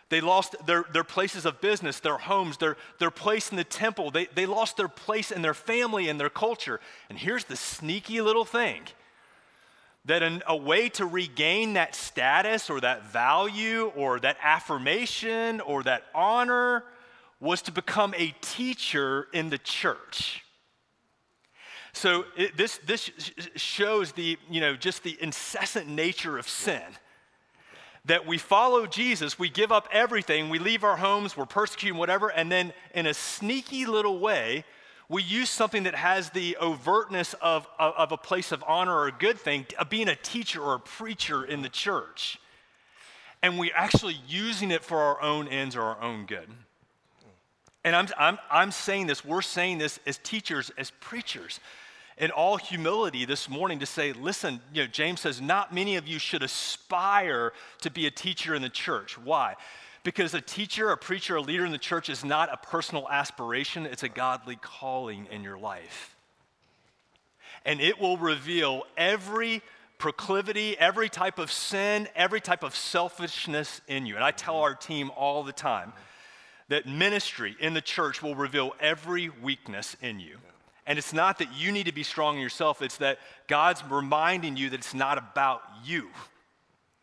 They 0.09 0.21
lost 0.21 0.55
their, 0.65 0.85
their 0.91 1.03
places 1.03 1.45
of 1.45 1.59
business, 1.61 1.99
their 1.99 2.17
homes, 2.17 2.57
their, 2.57 2.77
their 2.99 3.11
place 3.11 3.49
in 3.49 3.57
the 3.57 3.63
temple. 3.63 4.11
They, 4.11 4.25
they 4.25 4.45
lost 4.45 4.77
their 4.77 4.87
place 4.87 5.31
in 5.31 5.41
their 5.41 5.53
family 5.53 6.09
and 6.09 6.19
their 6.19 6.29
culture. 6.29 6.79
And 7.09 7.17
here's 7.17 7.45
the 7.45 7.57
sneaky 7.57 8.21
little 8.21 8.45
thing 8.45 8.83
that 10.07 10.23
an, 10.23 10.41
a 10.47 10.55
way 10.55 10.89
to 10.89 11.05
regain 11.05 11.73
that 11.73 11.93
status 11.93 12.69
or 12.69 12.79
that 12.81 13.05
value 13.11 13.91
or 13.95 14.19
that 14.21 14.37
affirmation 14.41 15.61
or 15.61 15.83
that 15.83 16.03
honor 16.15 16.83
was 17.39 17.61
to 17.61 17.71
become 17.71 18.13
a 18.17 18.33
teacher 18.41 19.27
in 19.33 19.49
the 19.49 19.57
church. 19.57 20.43
So 21.91 22.25
it, 22.37 22.55
this, 22.55 22.79
this 22.85 23.11
shows 23.55 24.13
the, 24.13 24.37
you 24.49 24.61
know, 24.61 24.75
just 24.75 25.03
the 25.03 25.17
incessant 25.21 25.87
nature 25.87 26.37
of 26.37 26.47
sin. 26.47 26.81
That 28.05 28.25
we 28.25 28.37
follow 28.37 28.85
Jesus, 28.85 29.37
we 29.37 29.49
give 29.49 29.73
up 29.73 29.89
everything, 29.91 30.49
we 30.49 30.59
leave 30.59 30.85
our 30.85 30.95
homes, 30.95 31.35
we're 31.35 31.45
persecuting, 31.45 31.97
whatever, 31.97 32.29
and 32.29 32.49
then 32.49 32.71
in 32.93 33.05
a 33.05 33.13
sneaky 33.13 33.85
little 33.85 34.19
way, 34.19 34.63
we 35.09 35.23
use 35.23 35.49
something 35.49 35.83
that 35.83 35.95
has 35.95 36.31
the 36.31 36.57
overtness 36.61 37.33
of, 37.41 37.67
of, 37.79 37.93
of, 37.95 38.11
a 38.11 38.17
place 38.17 38.51
of 38.51 38.63
honor 38.67 38.93
or 38.93 39.07
a 39.07 39.11
good 39.11 39.39
thing, 39.39 39.65
of 39.79 39.89
being 39.89 40.09
a 40.09 40.15
teacher 40.15 40.61
or 40.61 40.75
a 40.75 40.79
preacher 40.79 41.45
in 41.45 41.61
the 41.61 41.69
church. 41.69 42.39
And 43.41 43.57
we're 43.57 43.75
actually 43.75 44.17
using 44.27 44.71
it 44.71 44.83
for 44.83 44.97
our 44.97 45.21
own 45.21 45.47
ends 45.47 45.75
or 45.75 45.81
our 45.83 46.01
own 46.01 46.25
good. 46.25 46.49
And 47.85 47.95
I'm, 47.95 48.07
I'm, 48.17 48.37
I'm 48.51 48.71
saying 48.71 49.07
this, 49.07 49.23
we're 49.23 49.41
saying 49.41 49.77
this 49.77 49.99
as 50.05 50.17
teachers, 50.17 50.71
as 50.77 50.91
preachers, 50.99 51.61
in 52.17 52.31
all 52.31 52.57
humility 52.57 53.23
this 53.23 53.47
morning 53.47 53.79
to 53.79 53.85
say, 53.85 54.11
listen, 54.11 54.59
you 54.73 54.83
know, 54.83 54.87
James 54.87 55.21
says, 55.21 55.39
not 55.39 55.73
many 55.73 55.95
of 55.95 56.07
you 56.07 56.19
should 56.19 56.43
aspire 56.43 57.53
to 57.81 57.91
be 57.91 58.07
a 58.07 58.11
teacher 58.11 58.55
in 58.55 58.61
the 58.61 58.69
church. 58.69 59.17
Why? 59.17 59.55
Because 60.07 60.33
a 60.33 60.39
teacher, 60.39 60.89
a 60.89 60.95
preacher, 60.95 61.35
a 61.35 61.41
leader 61.41 61.65
in 61.65 61.73
the 61.73 61.77
church 61.77 62.07
is 62.07 62.23
not 62.23 62.47
a 62.49 62.55
personal 62.55 63.09
aspiration, 63.09 63.85
it's 63.85 64.03
a 64.03 64.07
godly 64.07 64.55
calling 64.55 65.27
in 65.29 65.43
your 65.43 65.57
life. 65.57 66.15
And 67.65 67.81
it 67.81 67.99
will 67.99 68.15
reveal 68.15 68.83
every 68.95 69.61
proclivity, 69.97 70.77
every 70.79 71.09
type 71.09 71.39
of 71.39 71.51
sin, 71.51 72.07
every 72.15 72.39
type 72.39 72.63
of 72.63 72.73
selfishness 72.73 73.81
in 73.89 74.05
you. 74.05 74.15
And 74.15 74.23
I 74.23 74.31
tell 74.31 74.59
our 74.59 74.75
team 74.75 75.11
all 75.13 75.43
the 75.43 75.51
time 75.51 75.91
that 76.69 76.85
ministry 76.85 77.57
in 77.59 77.73
the 77.73 77.81
church 77.81 78.23
will 78.23 78.35
reveal 78.35 78.75
every 78.79 79.27
weakness 79.27 79.97
in 80.01 80.21
you. 80.21 80.37
And 80.85 80.97
it's 80.97 81.11
not 81.11 81.39
that 81.39 81.53
you 81.53 81.73
need 81.73 81.87
to 81.87 81.93
be 81.93 82.03
strong 82.03 82.37
in 82.37 82.41
yourself, 82.41 82.81
it's 82.81 82.99
that 82.99 83.19
God's 83.47 83.83
reminding 83.83 84.55
you 84.55 84.69
that 84.69 84.79
it's 84.79 84.93
not 84.93 85.17
about 85.17 85.63
you. 85.83 86.07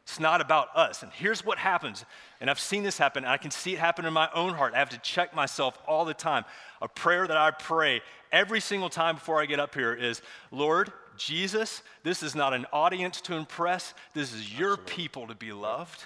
It's 0.05 0.21
not 0.21 0.43
about 0.43 0.69
us. 0.77 1.03
And 1.03 1.11
here's 1.13 1.45
what 1.45 1.57
happens. 1.57 2.05
And 2.41 2.51
I've 2.51 2.61
seen 2.61 2.83
this 2.83 2.99
happen, 2.99 3.25
and 3.25 3.33
I 3.33 3.39
can 3.39 3.51
see 3.51 3.73
it 3.73 3.79
happen 3.79 4.05
in 4.05 4.13
my 4.13 4.29
own 4.35 4.53
heart. 4.53 4.75
I 4.75 4.79
have 4.79 4.91
to 4.91 4.99
check 4.99 5.35
myself 5.35 5.79
all 5.87 6.05
the 6.05 6.13
time. 6.13 6.45
A 6.83 6.89
prayer 6.89 7.27
that 7.27 7.37
I 7.37 7.51
pray 7.51 8.03
every 8.31 8.61
single 8.61 8.91
time 8.91 9.15
before 9.15 9.41
I 9.41 9.47
get 9.47 9.61
up 9.61 9.75
here 9.75 9.95
is 9.95 10.21
Lord, 10.51 10.93
Jesus, 11.17 11.83
this 12.03 12.23
is 12.23 12.35
not 12.35 12.53
an 12.53 12.67
audience 12.73 13.21
to 13.23 13.35
impress, 13.35 13.95
this 14.13 14.35
is 14.35 14.59
your 14.59 14.77
people 14.77 15.27
to 15.29 15.35
be 15.35 15.53
loved. 15.53 16.05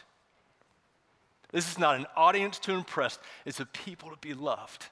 This 1.50 1.70
is 1.70 1.78
not 1.78 1.96
an 1.96 2.06
audience 2.14 2.58
to 2.60 2.72
impress, 2.72 3.18
it's 3.46 3.58
a 3.58 3.66
people 3.66 4.10
to 4.10 4.18
be 4.20 4.34
loved. 4.34 4.86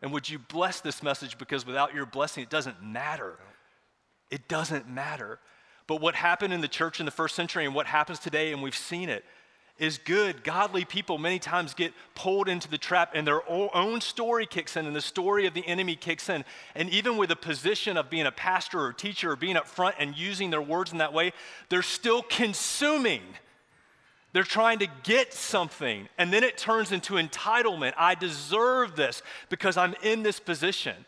And 0.00 0.12
would 0.12 0.28
you 0.28 0.38
bless 0.38 0.80
this 0.80 1.02
message 1.02 1.38
because 1.38 1.66
without 1.66 1.94
your 1.94 2.06
blessing, 2.06 2.42
it 2.42 2.50
doesn't 2.50 2.82
matter. 2.82 3.38
It 4.30 4.48
doesn't 4.48 4.88
matter. 4.88 5.38
But 5.86 6.00
what 6.00 6.14
happened 6.14 6.52
in 6.52 6.60
the 6.60 6.68
church 6.68 7.00
in 7.00 7.06
the 7.06 7.12
first 7.12 7.34
century 7.34 7.64
and 7.66 7.74
what 7.74 7.86
happens 7.86 8.18
today, 8.18 8.52
and 8.52 8.62
we've 8.62 8.76
seen 8.76 9.08
it, 9.08 9.24
is 9.78 9.98
good. 9.98 10.44
Godly 10.44 10.84
people 10.84 11.18
many 11.18 11.38
times 11.38 11.74
get 11.74 11.92
pulled 12.14 12.48
into 12.48 12.68
the 12.68 12.78
trap 12.78 13.10
and 13.14 13.26
their 13.26 13.42
own 13.50 14.00
story 14.00 14.46
kicks 14.46 14.76
in 14.76 14.86
and 14.86 14.94
the 14.94 15.00
story 15.00 15.46
of 15.46 15.54
the 15.54 15.66
enemy 15.66 15.96
kicks 15.96 16.28
in. 16.28 16.44
And 16.74 16.88
even 16.90 17.16
with 17.16 17.30
a 17.32 17.36
position 17.36 17.96
of 17.96 18.08
being 18.08 18.26
a 18.26 18.32
pastor 18.32 18.80
or 18.80 18.92
teacher 18.92 19.32
or 19.32 19.36
being 19.36 19.56
up 19.56 19.66
front 19.66 19.96
and 19.98 20.16
using 20.16 20.50
their 20.50 20.62
words 20.62 20.92
in 20.92 20.98
that 20.98 21.12
way, 21.12 21.32
they're 21.70 21.82
still 21.82 22.22
consuming. 22.22 23.22
They're 24.32 24.44
trying 24.44 24.78
to 24.78 24.88
get 25.02 25.34
something. 25.34 26.08
And 26.18 26.32
then 26.32 26.44
it 26.44 26.56
turns 26.56 26.92
into 26.92 27.14
entitlement. 27.14 27.94
I 27.98 28.14
deserve 28.14 28.94
this 28.94 29.22
because 29.48 29.76
I'm 29.76 29.94
in 30.02 30.22
this 30.22 30.38
position. 30.38 31.04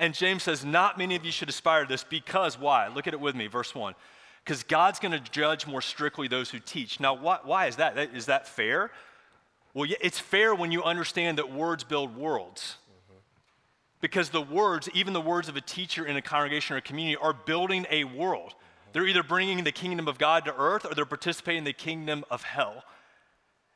And 0.00 0.14
James 0.14 0.42
says, 0.42 0.64
Not 0.64 0.96
many 0.96 1.14
of 1.14 1.24
you 1.26 1.30
should 1.30 1.50
aspire 1.50 1.82
to 1.82 1.88
this 1.88 2.02
because 2.02 2.58
why? 2.58 2.88
Look 2.88 3.06
at 3.06 3.12
it 3.12 3.20
with 3.20 3.36
me, 3.36 3.46
verse 3.46 3.74
1. 3.74 3.94
Because 4.42 4.62
God's 4.62 4.98
going 4.98 5.12
to 5.12 5.20
judge 5.30 5.66
more 5.66 5.82
strictly 5.82 6.26
those 6.26 6.48
who 6.48 6.58
teach. 6.58 6.98
Now, 6.98 7.12
why, 7.14 7.38
why 7.44 7.66
is 7.66 7.76
that? 7.76 7.98
Is 8.14 8.26
that 8.26 8.48
fair? 8.48 8.90
Well, 9.74 9.84
yeah, 9.84 9.98
it's 10.00 10.18
fair 10.18 10.54
when 10.54 10.72
you 10.72 10.82
understand 10.82 11.36
that 11.36 11.52
words 11.52 11.84
build 11.84 12.16
worlds. 12.16 12.76
Because 14.00 14.30
the 14.30 14.40
words, 14.40 14.88
even 14.94 15.12
the 15.12 15.20
words 15.20 15.50
of 15.50 15.56
a 15.56 15.60
teacher 15.60 16.06
in 16.06 16.16
a 16.16 16.22
congregation 16.22 16.74
or 16.74 16.78
a 16.78 16.82
community, 16.82 17.16
are 17.16 17.34
building 17.34 17.86
a 17.90 18.04
world. 18.04 18.54
They're 18.94 19.06
either 19.06 19.22
bringing 19.22 19.62
the 19.64 19.70
kingdom 19.70 20.08
of 20.08 20.16
God 20.16 20.46
to 20.46 20.56
earth 20.56 20.86
or 20.86 20.94
they're 20.94 21.04
participating 21.04 21.58
in 21.58 21.64
the 21.64 21.74
kingdom 21.74 22.24
of 22.30 22.42
hell. 22.42 22.84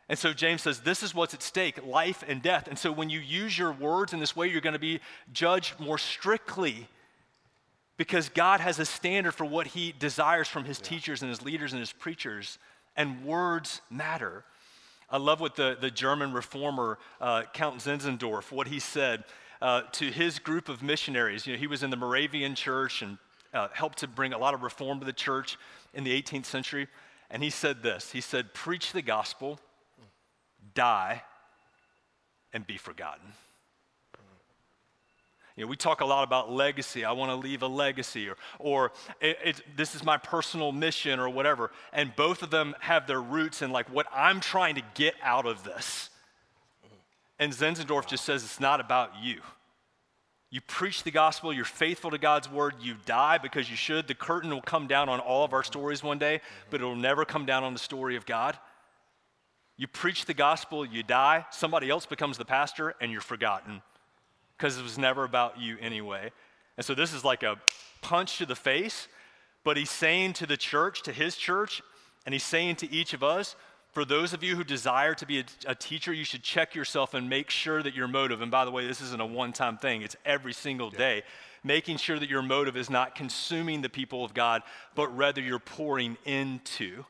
And 0.09 0.19
so 0.19 0.33
James 0.33 0.63
says, 0.63 0.81
This 0.81 1.03
is 1.03 1.15
what's 1.15 1.35
at 1.35 1.43
stake 1.43 1.85
life 1.87 2.23
and 2.27 2.43
death. 2.43 2.69
And 2.69 2.79
so 2.79 2.93
when 2.93 3.11
you 3.11 3.21
use 3.21 3.59
your 3.59 3.73
words 3.73 4.13
in 4.13 4.21
this 4.21 4.37
way, 4.37 4.49
you're 4.49 4.61
going 4.61 4.75
to 4.75 4.79
be 4.79 5.01
judged 5.33 5.79
more 5.81 5.99
strictly 5.99 6.89
because 7.97 8.29
God 8.29 8.61
has 8.61 8.79
a 8.79 8.85
standard 8.85 9.33
for 9.33 9.45
what 9.45 9.69
he 9.69 9.95
desires 9.99 10.49
from 10.49 10.65
his 10.65 10.79
yeah. 10.81 10.89
teachers 10.89 11.23
and 11.23 11.29
his 11.29 11.43
leaders 11.43 11.73
and 11.73 11.81
his 11.81 11.93
preachers. 11.93 12.59
And 12.97 13.25
words 13.25 13.81
matter. 13.91 14.45
I 15.11 15.19
love 15.19 15.41
what 15.41 15.57
the, 15.57 15.77
the 15.81 15.91
German 15.91 16.33
reformer, 16.33 16.99
uh, 17.21 17.43
Count 17.53 17.79
Zinzendorf, 17.79 18.51
what 18.51 18.69
he 18.69 18.81
said 18.81 19.25
uh, 19.63 19.83
to 19.93 20.11
his 20.11 20.39
group 20.39 20.69
of 20.69 20.83
missionaries. 20.83 21.47
You 21.47 21.55
know, 21.55 21.59
he 21.59 21.67
was 21.67 21.83
in 21.83 21.91
the 21.91 21.97
Moravian 21.97 22.55
church 22.55 23.03
and 23.03 23.19
uh, 23.53 23.69
helped 23.73 23.99
to 23.99 24.09
bring 24.09 24.33
a 24.33 24.39
lot 24.39 24.55
of 24.55 24.63
reform 24.63 25.01
to 25.01 25.07
the 25.07 25.13
church 25.13 25.57
in 25.93 26.05
the 26.05 26.21
18th 26.21 26.47
century. 26.47 26.89
And 27.31 27.43
he 27.43 27.51
said 27.51 27.83
this 27.83 28.11
He 28.13 28.21
said, 28.21 28.55
Preach 28.55 28.93
the 28.93 29.03
gospel 29.03 29.61
die, 30.75 31.23
and 32.53 32.67
be 32.67 32.77
forgotten. 32.77 33.33
You 35.57 35.65
know, 35.65 35.69
we 35.69 35.77
talk 35.77 36.01
a 36.01 36.05
lot 36.05 36.25
about 36.25 36.51
legacy. 36.51 37.05
I 37.05 37.13
want 37.13 37.31
to 37.31 37.37
leave 37.37 37.63
a 37.63 37.69
legacy, 37.69 38.29
or, 38.29 38.37
or 38.59 38.93
it, 39.21 39.39
it, 39.45 39.63
this 39.77 39.95
is 39.95 40.03
my 40.03 40.17
personal 40.17 40.73
mission, 40.73 41.21
or 41.21 41.29
whatever. 41.29 41.71
And 41.93 42.15
both 42.17 42.43
of 42.43 42.51
them 42.51 42.75
have 42.81 43.07
their 43.07 43.23
roots 43.23 43.63
in 43.63 43.71
like 43.71 43.89
what 43.93 44.07
I'm 44.13 44.41
trying 44.41 44.75
to 44.75 44.83
get 44.95 45.15
out 45.23 45.47
of 45.47 45.63
this. 45.63 46.11
And 47.39 47.53
Zinzendorf 47.53 48.07
just 48.07 48.25
says 48.25 48.43
it's 48.43 48.61
not 48.61 48.81
about 48.81 49.13
you. 49.23 49.41
You 50.51 50.61
preach 50.61 51.03
the 51.03 51.11
gospel, 51.11 51.53
you're 51.53 51.65
faithful 51.65 52.13
to 52.13 52.19
God's 52.19 52.49
word, 52.49 52.75
you 52.81 52.95
die 53.07 53.39
because 53.39 53.69
you 53.69 53.77
should. 53.77 54.07
The 54.07 54.15
curtain 54.15 54.51
will 54.51 54.61
come 54.61 54.87
down 54.87 55.09
on 55.09 55.19
all 55.19 55.45
of 55.45 55.53
our 55.53 55.65
stories 55.65 56.03
one 56.03 56.19
day, 56.19 56.41
but 56.71 56.81
it 56.81 56.85
will 56.85 56.95
never 56.95 57.25
come 57.25 57.45
down 57.45 57.65
on 57.65 57.73
the 57.73 57.79
story 57.81 58.15
of 58.15 58.25
God. 58.25 58.57
You 59.77 59.89
preach 59.89 60.27
the 60.27 60.35
gospel, 60.35 60.87
you 60.87 61.03
die, 61.03 61.47
somebody 61.51 61.91
else 61.91 62.07
becomes 62.07 62.39
the 62.39 62.45
pastor, 62.45 62.95
and 63.01 63.11
you're 63.11 63.21
forgotten 63.21 63.83
because 64.57 64.79
it 64.79 64.83
was 64.83 64.99
never 64.99 65.25
about 65.25 65.61
you 65.61 65.77
anyway. 65.81 66.31
And 66.77 66.87
so 66.87 66.95
this 66.95 67.13
is 67.13 67.25
like 67.25 67.43
a 67.43 67.57
punch 68.01 68.39
to 68.39 68.47
the 68.47 68.55
face, 68.55 69.09
but 69.65 69.77
he's 69.77 69.91
saying 69.91 70.35
to 70.35 70.47
the 70.47 70.57
church, 70.57 71.03
to 71.03 71.13
his 71.13 71.37
church, 71.37 71.83
and 72.25 72.33
he's 72.33 72.45
saying 72.45 72.77
to 72.77 72.93
each 72.93 73.15
of 73.15 73.23
us, 73.23 73.57
for 73.93 74.05
those 74.05 74.33
of 74.33 74.43
you 74.43 74.57
who 74.57 74.65
desire 74.65 75.15
to 75.15 75.27
be 75.27 75.41
a, 75.41 75.45
a, 75.69 75.75
teacher, 75.75 76.13
you 76.13 76.25
should 76.25 76.43
check 76.43 76.75
yourself 76.75 77.15
and 77.15 77.31
make 77.31 77.49
sure 77.49 77.81
that 77.81 77.95
your 77.95 78.09
motive, 78.09 78.43
and 78.43 78.51
by 78.51 78.65
the 78.65 78.71
way, 78.73 78.87
this 78.87 79.01
isn't 79.01 79.21
a 79.21 79.27
one 79.27 79.53
time 79.53 79.79
thing, 79.79 80.03
it's 80.03 80.17
every 80.25 80.53
single 80.53 80.91
day. 80.91 81.23
making 81.63 81.97
sure 81.97 82.19
that 82.19 82.29
your 82.29 82.43
motive 82.43 82.77
is 82.77 82.91
not 82.91 83.15
consuming 83.15 83.83
the 83.83 83.89
people 83.89 84.25
of 84.25 84.35
God, 84.35 84.63
but 84.95 85.17
rather 85.17 85.41
you're 85.41 85.61
pouring 85.61 86.17
into. 86.25 87.05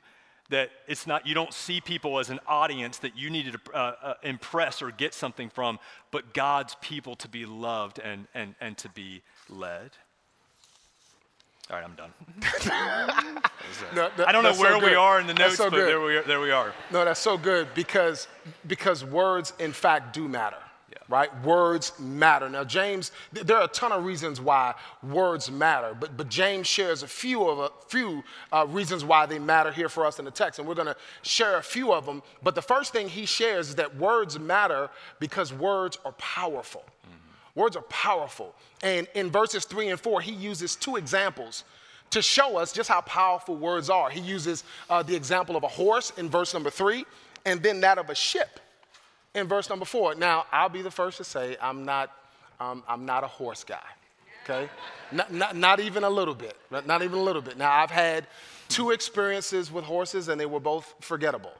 That 0.50 0.70
it's 0.86 1.06
not, 1.06 1.26
you 1.26 1.34
don't 1.34 1.54
see 1.54 1.80
people 1.80 2.18
as 2.18 2.28
an 2.28 2.38
audience 2.46 2.98
that 2.98 3.16
you 3.16 3.30
need 3.30 3.52
to 3.52 3.58
uh, 3.74 3.94
uh, 4.02 4.14
impress 4.22 4.82
or 4.82 4.90
get 4.90 5.14
something 5.14 5.48
from, 5.48 5.78
but 6.10 6.34
God's 6.34 6.76
people 6.82 7.16
to 7.16 7.28
be 7.28 7.46
loved 7.46 7.98
and, 7.98 8.26
and, 8.34 8.54
and 8.60 8.76
to 8.78 8.90
be 8.90 9.22
led. 9.48 9.92
All 11.70 11.76
right, 11.76 11.84
I'm 11.84 11.94
done. 11.94 12.12
no, 13.96 14.10
that, 14.18 14.28
I 14.28 14.32
don't 14.32 14.42
know 14.42 14.52
where 14.52 14.78
so 14.78 14.84
we 14.84 14.94
are 14.94 15.18
in 15.18 15.26
the 15.26 15.32
notes, 15.32 15.56
so 15.56 15.70
but 15.70 15.78
there 15.78 16.00
we, 16.00 16.16
are, 16.16 16.22
there 16.22 16.40
we 16.40 16.50
are. 16.50 16.74
No, 16.92 17.06
that's 17.06 17.20
so 17.20 17.38
good 17.38 17.68
because, 17.74 18.28
because 18.66 19.02
words, 19.02 19.54
in 19.58 19.72
fact, 19.72 20.12
do 20.12 20.28
matter. 20.28 20.58
Yeah. 20.94 21.00
Right? 21.08 21.44
Words 21.44 21.92
matter. 21.98 22.48
Now, 22.48 22.64
James, 22.64 23.10
there 23.32 23.56
are 23.56 23.64
a 23.64 23.68
ton 23.68 23.92
of 23.92 24.04
reasons 24.04 24.40
why 24.40 24.74
words 25.02 25.50
matter, 25.50 25.94
but, 25.98 26.16
but 26.16 26.28
James 26.28 26.66
shares 26.66 27.02
a 27.02 27.08
few 27.08 27.48
of 27.48 27.58
a 27.58 27.70
few 27.88 28.22
uh, 28.52 28.66
reasons 28.68 29.04
why 29.04 29.26
they 29.26 29.38
matter 29.38 29.72
here 29.72 29.88
for 29.88 30.06
us 30.06 30.18
in 30.18 30.24
the 30.24 30.30
text, 30.30 30.58
and 30.58 30.68
we're 30.68 30.74
going 30.74 30.86
to 30.86 30.96
share 31.22 31.58
a 31.58 31.62
few 31.62 31.92
of 31.92 32.06
them. 32.06 32.22
But 32.42 32.54
the 32.54 32.62
first 32.62 32.92
thing 32.92 33.08
he 33.08 33.26
shares 33.26 33.70
is 33.70 33.74
that 33.74 33.96
words 33.96 34.38
matter 34.38 34.88
because 35.18 35.52
words 35.52 35.98
are 36.04 36.12
powerful. 36.12 36.84
Words 37.54 37.76
are 37.76 37.82
powerful. 37.82 38.54
And 38.82 39.06
in 39.14 39.30
verses 39.30 39.64
three 39.64 39.88
and 39.88 40.00
four, 40.00 40.20
he 40.20 40.32
uses 40.32 40.74
two 40.74 40.96
examples 40.96 41.64
to 42.10 42.20
show 42.20 42.56
us 42.56 42.72
just 42.72 42.88
how 42.88 43.00
powerful 43.00 43.56
words 43.56 43.90
are. 43.90 44.10
He 44.10 44.20
uses 44.20 44.64
uh, 44.90 45.02
the 45.02 45.14
example 45.14 45.56
of 45.56 45.62
a 45.62 45.68
horse 45.68 46.12
in 46.16 46.28
verse 46.28 46.54
number 46.54 46.70
three, 46.70 47.04
and 47.44 47.62
then 47.62 47.80
that 47.80 47.98
of 47.98 48.10
a 48.10 48.14
ship 48.14 48.60
in 49.34 49.46
verse 49.48 49.68
number 49.68 49.84
four. 49.84 50.14
Now, 50.14 50.46
I'll 50.52 50.68
be 50.68 50.82
the 50.82 50.90
first 50.90 51.18
to 51.18 51.24
say 51.24 51.56
I'm 51.60 51.84
not, 51.84 52.10
um, 52.60 52.82
I'm 52.88 53.04
not 53.04 53.24
a 53.24 53.26
horse 53.26 53.64
guy, 53.64 53.82
okay? 54.44 54.68
not, 55.12 55.32
not, 55.32 55.56
not 55.56 55.80
even 55.80 56.04
a 56.04 56.10
little 56.10 56.34
bit, 56.34 56.56
not 56.70 57.02
even 57.02 57.18
a 57.18 57.22
little 57.22 57.42
bit. 57.42 57.56
Now, 57.56 57.72
I've 57.72 57.90
had 57.90 58.26
two 58.68 58.90
experiences 58.90 59.70
with 59.70 59.84
horses, 59.84 60.28
and 60.28 60.40
they 60.40 60.46
were 60.46 60.60
both 60.60 60.94
forgettable. 61.00 61.52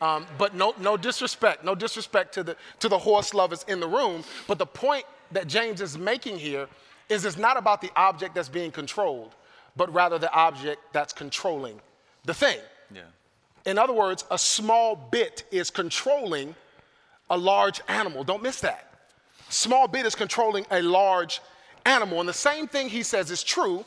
Um, 0.00 0.26
but 0.36 0.54
no, 0.54 0.74
no 0.78 0.96
disrespect, 0.96 1.64
no 1.64 1.74
disrespect 1.74 2.32
to 2.34 2.42
the, 2.42 2.56
to 2.78 2.88
the 2.88 2.98
horse 2.98 3.34
lovers 3.34 3.64
in 3.68 3.80
the 3.80 3.88
room. 3.88 4.22
But 4.46 4.58
the 4.58 4.66
point 4.66 5.04
that 5.32 5.48
James 5.48 5.80
is 5.80 5.98
making 5.98 6.38
here 6.38 6.68
is 7.08 7.24
it's 7.24 7.36
not 7.36 7.56
about 7.56 7.80
the 7.80 7.90
object 7.96 8.34
that's 8.34 8.48
being 8.48 8.70
controlled, 8.70 9.34
but 9.76 9.92
rather 9.92 10.18
the 10.18 10.32
object 10.32 10.80
that's 10.92 11.12
controlling 11.12 11.80
the 12.24 12.34
thing. 12.34 12.58
Yeah. 12.94 13.02
In 13.66 13.76
other 13.76 13.92
words, 13.92 14.24
a 14.30 14.38
small 14.38 14.94
bit 14.94 15.44
is 15.50 15.70
controlling 15.70 16.54
a 17.30 17.36
large 17.36 17.80
animal. 17.88 18.24
Don't 18.24 18.42
miss 18.42 18.60
that. 18.60 18.92
Small 19.48 19.88
bit 19.88 20.06
is 20.06 20.14
controlling 20.14 20.66
a 20.70 20.82
large 20.82 21.40
animal. 21.86 22.20
And 22.20 22.28
the 22.28 22.34
same 22.34 22.66
thing 22.66 22.88
he 22.88 23.02
says 23.02 23.30
is 23.30 23.42
true 23.42 23.84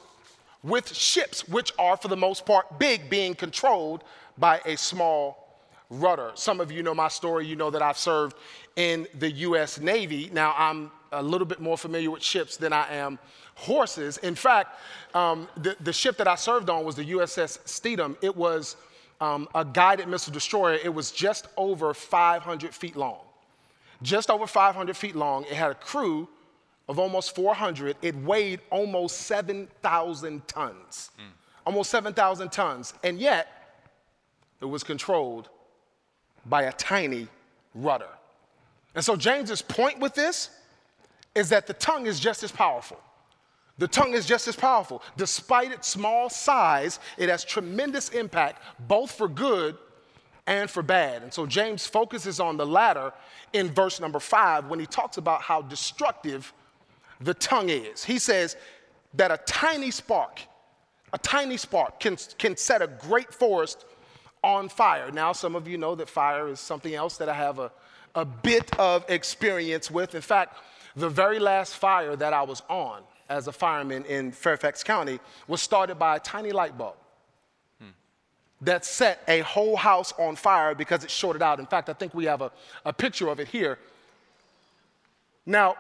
with 0.64 0.94
ships, 0.94 1.48
which 1.48 1.72
are 1.80 1.98
for 1.98 2.08
the 2.08 2.18
most 2.18 2.46
part 2.46 2.80
big, 2.80 3.10
being 3.10 3.36
controlled 3.36 4.04
by 4.38 4.62
a 4.66 4.78
small 4.78 5.42
rudder. 5.90 6.32
Some 6.36 6.62
of 6.62 6.72
you 6.72 6.84
know 6.84 6.96
my 6.96 7.10
story. 7.10 7.46
You 7.46 7.56
know 7.56 7.70
that 7.70 7.82
I've 7.82 7.98
served 7.98 8.36
in 8.76 9.08
the 9.20 9.32
U.S. 9.32 9.80
Navy. 9.80 10.30
Now, 10.34 10.56
I'm 10.58 10.92
a 11.12 11.22
little 11.22 11.46
bit 11.46 11.60
more 11.60 11.78
familiar 11.78 12.10
with 12.10 12.24
ships 12.24 12.58
than 12.58 12.72
I 12.72 12.94
am 12.94 13.20
horses. 13.56 14.18
In 14.18 14.34
fact, 14.34 14.80
um, 15.14 15.48
the, 15.58 15.76
the, 15.82 15.92
ship 15.92 16.18
that 16.18 16.28
I 16.28 16.36
served 16.36 16.70
on 16.70 16.86
was 16.86 16.96
the 16.96 17.04
USS 17.04 17.60
Stethem. 17.66 18.16
It 18.22 18.36
was 18.36 18.78
um, 19.20 19.48
a 19.54 19.66
guided 19.66 20.08
missile 20.08 20.34
destroyer. 20.34 20.80
It 20.82 20.94
was 20.94 21.12
just 21.12 21.48
over 21.58 21.94
500 21.94 22.74
feet 22.74 22.96
long. 22.96 23.20
Just 24.02 24.30
over 24.30 24.48
500 24.48 24.98
feet 24.98 25.16
long. 25.16 25.44
It 25.46 25.54
had 25.54 25.72
a 25.72 25.76
crew 25.76 26.28
of 26.90 27.00
almost 27.00 27.36
400. 27.36 27.98
It 28.02 28.16
weighed 28.16 28.60
almost 28.70 29.18
7,000 29.22 30.48
tons. 30.48 31.12
Mm. 31.18 31.24
Almost 31.66 31.90
7,000 31.92 32.52
tons. 32.52 32.94
And 33.04 33.20
yet, 33.20 33.48
it 34.60 34.66
was 34.66 34.84
controlled 34.84 35.50
by 36.46 36.64
a 36.64 36.74
tiny 36.74 37.28
rudder. 37.76 38.10
And 38.96 39.04
so, 39.04 39.16
James's 39.16 39.62
point 39.62 40.00
with 40.00 40.14
this 40.14 40.50
is 41.36 41.50
that 41.50 41.68
the 41.68 41.74
tongue 41.74 42.08
is 42.08 42.20
just 42.20 42.44
as 42.44 42.52
powerful. 42.52 43.00
The 43.78 43.88
tongue 43.88 44.14
is 44.14 44.26
just 44.26 44.48
as 44.48 44.56
powerful. 44.56 45.02
Despite 45.18 45.72
its 45.72 45.88
small 45.88 46.30
size, 46.30 47.00
it 47.18 47.30
has 47.30 47.44
tremendous 47.44 48.10
impact, 48.10 48.62
both 48.88 49.12
for 49.12 49.28
good 49.28 49.78
and 50.52 50.70
for 50.70 50.84
bad. 50.84 51.24
And 51.24 51.34
so 51.34 51.46
James 51.46 51.88
focuses 51.88 52.42
on 52.42 52.58
the 52.58 52.66
latter 52.66 53.14
in 53.54 53.70
verse 53.70 54.02
number 54.02 54.20
five 54.20 54.66
when 54.66 54.82
he 54.82 54.86
talks 54.86 55.16
about 55.16 55.42
how 55.42 55.62
destructive 55.62 56.52
the 57.22 57.34
tongue 57.34 57.70
is. 57.70 58.04
He 58.04 58.20
says 58.20 58.58
that 59.14 59.32
a 59.32 59.38
tiny 59.46 59.92
spark, 59.92 60.42
a 61.14 61.18
tiny 61.18 61.56
spark 61.56 62.02
can, 62.02 62.18
can 62.38 62.58
set 62.58 62.82
a 62.82 62.88
great 62.88 63.34
forest 63.34 63.86
on 64.44 64.68
fire. 64.68 65.10
Now, 65.10 65.32
some 65.32 65.56
of 65.56 65.70
you 65.70 65.78
know 65.78 65.96
that 65.96 66.10
fire 66.10 66.50
is 66.50 66.60
something 66.60 66.94
else 66.94 67.16
that 67.18 67.30
I 67.30 67.34
have 67.34 67.60
a, 67.60 67.72
a 68.14 68.26
bit 68.26 68.78
of 68.78 69.10
experience 69.10 69.90
with. 69.90 70.16
In 70.16 70.22
fact, 70.22 70.58
the 70.98 71.08
very 71.08 71.40
last 71.40 71.76
fire 71.76 72.18
that 72.18 72.34
I 72.34 72.42
was 72.42 72.62
on 72.68 73.04
as 73.30 73.48
a 73.48 73.54
fireman 73.54 74.04
in 74.04 74.34
Fairfax 74.34 74.84
County 74.84 75.22
was 75.48 75.62
started 75.62 75.96
by 75.96 76.18
a 76.18 76.20
tiny 76.20 76.52
light 76.52 76.78
bulb. 76.78 76.96
That 78.62 78.86
set 78.86 79.24
a 79.28 79.40
whole 79.40 79.76
house 79.76 80.14
on 80.20 80.36
fire 80.36 80.76
because 80.76 81.04
it 81.04 81.12
shorted 81.12 81.42
out. 81.42 81.60
In 81.60 81.66
fact, 81.66 81.90
I 81.90 81.94
think 81.94 82.14
we 82.14 82.26
have 82.26 82.42
a, 82.42 82.52
a 82.86 82.94
picture 82.94 83.28
of 83.30 83.40
it 83.40 83.48
here. 83.48 83.80
Now, 85.46 85.76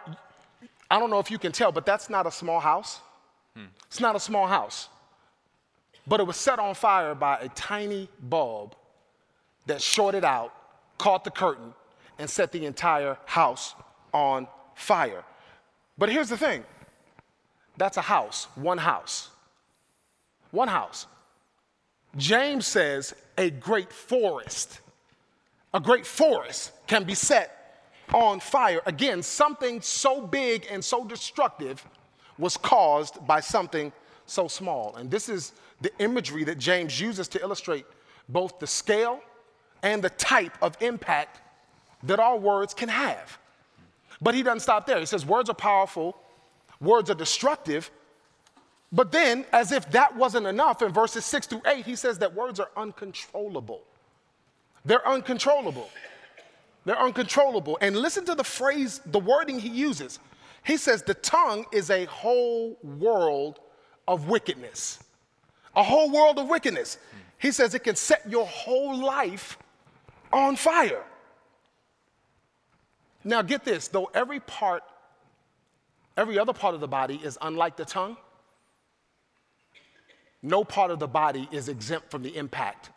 I 0.90 1.00
don't 1.00 1.10
know 1.10 1.20
if 1.20 1.30
you 1.30 1.38
can 1.38 1.52
tell, 1.52 1.72
but 1.72 1.86
that's 1.86 2.10
not 2.10 2.26
a 2.26 2.32
small 2.32 2.60
house. 2.60 3.00
Hmm. 3.56 3.66
It's 3.86 4.00
not 4.00 4.16
a 4.16 4.20
small 4.20 4.48
house. 4.48 4.90
But 6.08 6.20
it 6.20 6.24
was 6.26 6.38
set 6.38 6.58
on 6.58 6.74
fire 6.74 7.14
by 7.14 7.38
a 7.40 7.50
tiny 7.50 8.10
bulb 8.20 8.76
that 9.68 9.82
shorted 9.82 10.26
out, 10.26 10.54
caught 10.98 11.24
the 11.24 11.32
curtain, 11.32 11.74
and 12.18 12.30
set 12.30 12.52
the 12.52 12.66
entire 12.66 13.18
house 13.26 13.76
on 14.14 14.48
fire. 14.74 15.24
But 15.98 16.10
here's 16.10 16.30
the 16.30 16.38
thing 16.38 16.64
that's 17.78 17.98
a 17.98 18.02
house, 18.02 18.48
one 18.56 18.80
house. 18.80 19.30
One 20.50 20.68
house. 20.68 21.06
James 22.18 22.68
says 22.68 23.16
a 23.38 23.50
great 23.50 23.92
forest, 23.92 24.82
a 25.74 25.80
great 25.80 26.06
forest 26.06 26.72
can 26.88 27.04
be 27.04 27.16
set 27.16 27.86
on 28.14 28.40
fire. 28.40 28.82
Again, 28.86 29.24
something 29.24 29.82
so 29.82 30.22
big 30.22 30.68
and 30.70 30.84
so 30.84 31.06
destructive 31.06 31.86
was 32.38 32.58
caused 32.58 33.26
by 33.26 33.40
something 33.40 33.92
so 34.26 34.48
small. 34.48 34.96
And 34.96 35.10
this 35.10 35.30
is 35.30 35.54
the 35.80 35.92
imagery 36.00 36.44
that 36.44 36.58
James 36.58 37.00
uses 37.00 37.28
to 37.30 37.42
illustrate 37.42 37.86
both 38.28 38.60
the 38.60 38.68
scale 38.68 39.22
and 39.84 40.04
the 40.04 40.10
type 40.12 40.58
of 40.62 40.78
impact 40.82 41.42
that 42.04 42.20
our 42.20 42.38
words 42.38 42.74
can 42.74 42.90
have. 42.90 43.38
But 44.22 44.36
he 44.36 44.44
doesn't 44.44 44.60
stop 44.60 44.86
there. 44.86 45.00
He 45.00 45.06
says 45.06 45.26
words 45.26 45.50
are 45.50 45.56
powerful, 45.56 46.18
words 46.80 47.10
are 47.10 47.16
destructive. 47.16 47.90
But 48.92 49.12
then, 49.12 49.46
as 49.54 49.72
if 49.72 49.90
that 49.92 50.16
wasn't 50.16 50.48
enough, 50.48 50.82
in 50.82 50.92
verses 50.92 51.24
six 51.24 51.48
through 51.48 51.62
eight, 51.66 51.86
he 51.86 51.96
says 51.96 52.18
that 52.20 52.36
words 52.36 52.60
are 52.60 52.70
uncontrollable. 52.76 53.84
They're 54.84 55.08
uncontrollable. 55.08 55.90
They're 56.84 57.00
uncontrollable. 57.00 57.78
And 57.80 57.96
listen 57.96 58.26
to 58.26 58.36
the 58.36 58.44
phrase, 58.44 59.00
the 59.06 59.20
wording 59.20 59.60
he 59.60 59.70
uses. 59.70 60.20
He 60.64 60.78
says 60.78 61.04
the 61.04 61.14
tongue 61.14 61.66
is 61.72 61.90
a 61.90 62.06
whole 62.06 62.78
world 62.84 63.60
of 64.08 64.28
wickedness. 64.28 65.00
A 65.76 65.84
whole 65.84 66.12
world 66.12 66.38
of 66.38 66.50
wickedness. 66.50 66.98
He 67.38 67.52
says 67.52 67.74
it 67.74 67.84
can 67.84 67.96
set 67.96 68.30
your 68.30 68.46
whole 68.46 68.98
life 68.98 69.58
on 70.34 70.56
fire. 70.56 71.04
Now, 73.24 73.42
get 73.42 73.64
this 73.64 73.88
though 73.88 74.10
every 74.14 74.40
part, 74.40 74.84
every 76.18 76.38
other 76.38 76.54
part 76.54 76.76
of 76.76 76.82
the 76.82 76.88
body 76.88 77.22
is 77.24 77.38
unlike 77.42 77.78
the 77.78 77.86
tongue, 77.86 78.18
no 80.42 80.64
part 80.64 80.92
of 80.92 81.00
the 81.00 81.08
body 81.08 81.48
is 81.52 81.70
exempt 81.70 82.10
from 82.10 82.24
the 82.24 82.36
impact 82.36 82.90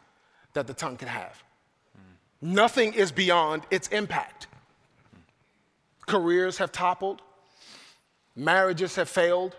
that 0.55 0.67
the 0.67 0.75
tongue 0.75 0.97
can 0.97 1.09
have. 1.09 1.43
Mm. 1.97 2.53
Nothing 2.55 2.95
is 2.95 3.13
beyond 3.13 3.63
its 3.71 3.89
impact. 3.89 4.47
Mm. 5.15 5.21
Careers 6.07 6.59
have 6.59 6.73
toppled, 6.73 7.23
marriages 8.35 8.97
have 8.97 9.09
failed, 9.09 9.57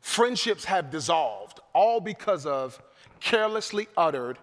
friendships 0.00 0.64
have 0.64 0.90
dissolved, 0.90 1.60
all 1.74 2.00
because 2.00 2.46
of 2.46 2.80
carelessly 3.20 3.88
uttered, 3.96 4.38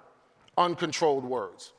uncontrolled 0.58 1.24
words. 1.24 1.74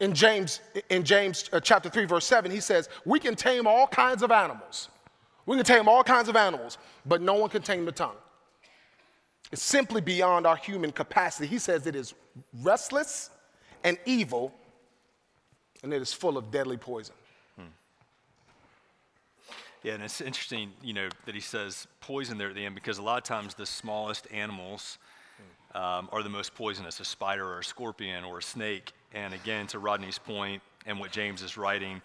In 0.00 0.12
James, 0.12 0.60
in 0.90 1.04
James 1.04 1.48
uh, 1.52 1.60
chapter 1.60 1.88
3, 1.88 2.04
verse 2.06 2.26
7, 2.26 2.50
he 2.50 2.60
says, 2.60 2.88
We 3.04 3.20
can 3.20 3.36
tame 3.36 3.66
all 3.66 3.86
kinds 3.86 4.22
of 4.22 4.32
animals. 4.32 4.88
We 5.46 5.56
can 5.56 5.64
tame 5.64 5.88
all 5.88 6.02
kinds 6.02 6.28
of 6.28 6.36
animals, 6.36 6.78
but 7.06 7.20
no 7.20 7.34
one 7.34 7.50
can 7.50 7.62
tame 7.62 7.84
the 7.84 7.92
tongue. 7.92 8.16
It's 9.52 9.62
simply 9.62 10.00
beyond 10.00 10.46
our 10.46 10.56
human 10.56 10.90
capacity. 10.90 11.46
He 11.46 11.58
says 11.58 11.86
it 11.86 11.94
is 11.94 12.14
restless 12.62 13.30
and 13.84 13.98
evil, 14.06 14.52
and 15.82 15.92
it 15.92 16.00
is 16.02 16.12
full 16.12 16.36
of 16.36 16.50
deadly 16.50 16.76
poison. 16.76 17.14
Hmm. 17.56 17.66
Yeah, 19.82 19.94
and 19.94 20.02
it's 20.02 20.20
interesting, 20.20 20.72
you 20.82 20.94
know, 20.94 21.08
that 21.26 21.34
he 21.34 21.40
says 21.40 21.86
poison 22.00 22.38
there 22.38 22.48
at 22.48 22.54
the 22.54 22.64
end 22.64 22.74
because 22.74 22.98
a 22.98 23.02
lot 23.02 23.18
of 23.18 23.24
times 23.24 23.54
the 23.54 23.66
smallest 23.66 24.26
animals 24.32 24.98
um, 25.74 26.08
are 26.12 26.22
the 26.22 26.28
most 26.28 26.54
poisonous 26.54 27.00
a 27.00 27.04
spider 27.04 27.46
or 27.46 27.58
a 27.58 27.64
scorpion 27.64 28.24
or 28.24 28.38
a 28.38 28.42
snake. 28.42 28.92
And 29.12 29.34
again, 29.34 29.66
to 29.68 29.78
Rodney's 29.78 30.18
point 30.18 30.62
and 30.86 30.98
what 30.98 31.10
James 31.10 31.42
is 31.42 31.56
writing, 31.56 32.00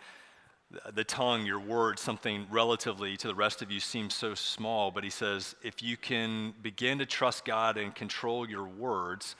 the 0.93 1.03
tongue, 1.03 1.45
your 1.45 1.59
words, 1.59 2.01
something 2.01 2.45
relatively 2.51 3.17
to 3.17 3.27
the 3.27 3.35
rest 3.35 3.61
of 3.61 3.71
you 3.71 3.79
seems 3.79 4.13
so 4.13 4.35
small, 4.35 4.91
but 4.91 5.03
he 5.03 5.09
says 5.09 5.55
if 5.63 5.81
you 5.81 5.97
can 5.97 6.53
begin 6.61 6.99
to 6.99 7.05
trust 7.05 7.43
God 7.45 7.77
and 7.77 7.93
control 7.95 8.47
your 8.47 8.65
words, 8.65 9.35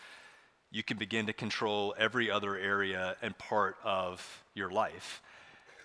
you 0.72 0.84
can 0.84 0.98
begin 0.98 1.28
to 1.28 1.34
control 1.34 1.96
every 1.98 2.32
other 2.32 2.56
area 2.56 3.16
and 3.22 3.38
part 3.38 3.78
of 3.84 4.44
your 4.56 4.72
life. 4.72 5.22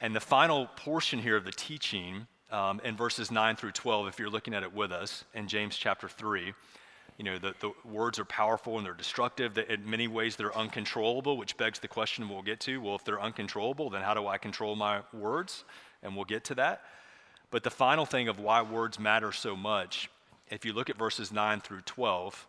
And 0.00 0.14
the 0.14 0.20
final 0.20 0.66
portion 0.76 1.18
here 1.18 1.37
of 1.37 1.44
the 1.44 1.52
teaching 1.52 2.26
um, 2.50 2.80
in 2.85 2.96
verses 2.96 3.30
9 3.30 3.57
through 3.57 3.72
12, 3.72 4.09
if 4.09 4.18
you're 4.18 4.30
looking 4.30 4.54
at 4.54 4.62
it 4.62 4.72
with 4.72 4.92
us 4.92 5.24
in 5.35 5.48
James 5.48 5.76
chapter 5.76 6.09
3, 6.09 6.52
you 7.16 7.24
know, 7.24 7.38
the, 7.38 7.55
the 7.61 7.72
words 7.85 8.18
are 8.18 8.24
powerful 8.24 8.77
and 8.77 8.85
they're 8.87 8.92
destructive. 8.92 9.55
That 9.55 9.70
in 9.70 9.88
many 9.88 10.09
ways, 10.09 10.37
they're 10.37 10.57
uncontrollable, 10.57 11.37
which 11.37 11.57
begs 11.57 11.79
the 11.79 11.88
question 11.88 12.29
we'll 12.29 12.42
get 12.42 12.61
to 12.61 12.79
well, 12.79 12.96
if 12.96 13.05
they're 13.05 13.20
uncontrollable, 13.20 13.90
then 13.90 14.03
how 14.03 14.14
do 14.14 14.27
I 14.27 14.38
control 14.38 14.74
my 14.74 15.00
words? 15.12 15.64
And 16.03 16.16
we'll 16.16 16.24
get 16.24 16.44
to 16.44 16.55
that. 16.57 16.83
But 17.50 17.62
the 17.62 17.70
final 17.70 18.05
thing 18.05 18.29
of 18.29 18.40
why 18.40 18.62
words 18.62 18.98
matter 18.98 19.31
so 19.31 19.55
much, 19.55 20.11
if 20.48 20.64
you 20.64 20.72
look 20.72 20.90
at 20.90 20.98
verses 20.98 21.33
9 21.33 21.61
through 21.61 21.83
12, 21.83 22.46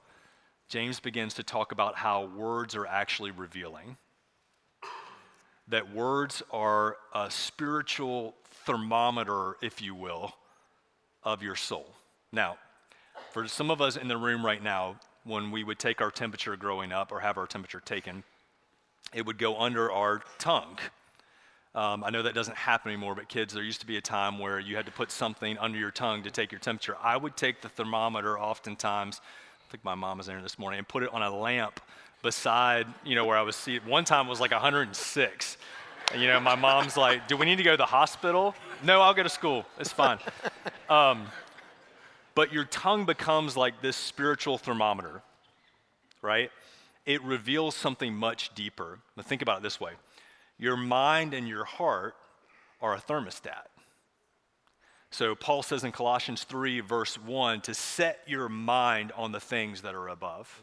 James 0.67 0.99
begins 0.99 1.35
to 1.35 1.43
talk 1.43 1.71
about 1.71 1.95
how 1.95 2.25
words 2.25 2.75
are 2.75 2.87
actually 2.87 3.31
revealing. 3.31 3.97
That 5.67 5.93
words 5.93 6.41
are 6.51 6.97
a 7.13 7.29
spiritual 7.29 8.35
thermometer, 8.65 9.57
if 9.61 9.81
you 9.81 9.93
will, 9.93 10.33
of 11.23 11.43
your 11.43 11.55
soul. 11.55 11.93
Now, 12.31 12.57
for 13.35 13.45
some 13.49 13.69
of 13.69 13.81
us 13.81 13.97
in 13.97 14.07
the 14.07 14.15
room 14.15 14.45
right 14.45 14.63
now, 14.63 14.95
when 15.25 15.51
we 15.51 15.61
would 15.61 15.77
take 15.77 15.99
our 15.99 16.09
temperature 16.09 16.55
growing 16.55 16.93
up 16.93 17.11
or 17.11 17.19
have 17.19 17.37
our 17.37 17.45
temperature 17.45 17.81
taken, 17.81 18.23
it 19.13 19.25
would 19.25 19.37
go 19.37 19.59
under 19.59 19.91
our 19.91 20.21
tongue. 20.39 20.77
Um, 21.75 22.05
I 22.05 22.11
know 22.11 22.23
that 22.23 22.33
doesn't 22.33 22.55
happen 22.55 22.93
anymore, 22.93 23.13
but 23.13 23.27
kids, 23.27 23.53
there 23.53 23.61
used 23.61 23.81
to 23.81 23.85
be 23.85 23.97
a 23.97 24.01
time 24.01 24.39
where 24.39 24.57
you 24.57 24.77
had 24.77 24.85
to 24.85 24.91
put 24.93 25.11
something 25.11 25.57
under 25.57 25.77
your 25.77 25.91
tongue 25.91 26.23
to 26.23 26.31
take 26.31 26.53
your 26.53 26.61
temperature. 26.61 26.95
I 27.03 27.17
would 27.17 27.35
take 27.35 27.59
the 27.59 27.67
thermometer 27.67 28.39
oftentimes, 28.39 29.19
I 29.67 29.69
think 29.69 29.83
my 29.83 29.95
mom 29.95 30.19
was 30.19 30.29
in 30.29 30.35
there 30.35 30.41
this 30.41 30.57
morning, 30.57 30.77
and 30.77 30.87
put 30.87 31.03
it 31.03 31.13
on 31.13 31.21
a 31.21 31.29
lamp 31.29 31.81
beside, 32.23 32.87
you 33.03 33.15
know, 33.15 33.25
where 33.25 33.37
I 33.37 33.41
was 33.41 33.57
seated. 33.57 33.85
One 33.85 34.05
time 34.05 34.27
it 34.27 34.29
was 34.29 34.39
like 34.39 34.51
106. 34.51 35.57
And, 36.13 36.21
you 36.21 36.29
know, 36.29 36.39
my 36.39 36.55
mom's 36.55 36.95
like, 36.95 37.27
do 37.27 37.35
we 37.35 37.45
need 37.45 37.57
to 37.57 37.63
go 37.63 37.71
to 37.71 37.77
the 37.77 37.85
hospital? 37.85 38.55
No, 38.81 39.01
I'll 39.01 39.13
go 39.13 39.23
to 39.23 39.29
school. 39.29 39.65
It's 39.77 39.91
fine. 39.91 40.19
Um, 40.87 41.25
but 42.35 42.51
your 42.53 42.65
tongue 42.65 43.05
becomes 43.05 43.57
like 43.57 43.81
this 43.81 43.95
spiritual 43.95 44.57
thermometer, 44.57 45.21
right? 46.21 46.51
It 47.05 47.23
reveals 47.23 47.75
something 47.75 48.13
much 48.13 48.53
deeper. 48.53 48.99
Now, 49.15 49.23
think 49.23 49.41
about 49.41 49.59
it 49.59 49.63
this 49.63 49.79
way 49.79 49.93
your 50.57 50.77
mind 50.77 51.33
and 51.33 51.47
your 51.47 51.65
heart 51.65 52.15
are 52.81 52.93
a 52.93 52.99
thermostat. 52.99 53.67
So, 55.11 55.33
Paul 55.33 55.63
says 55.63 55.83
in 55.83 55.91
Colossians 55.91 56.43
3, 56.43 56.81
verse 56.81 57.17
1, 57.17 57.61
to 57.61 57.73
set 57.73 58.19
your 58.27 58.49
mind 58.49 59.13
on 59.15 59.31
the 59.31 59.39
things 59.39 59.81
that 59.81 59.95
are 59.95 60.09
above. 60.09 60.61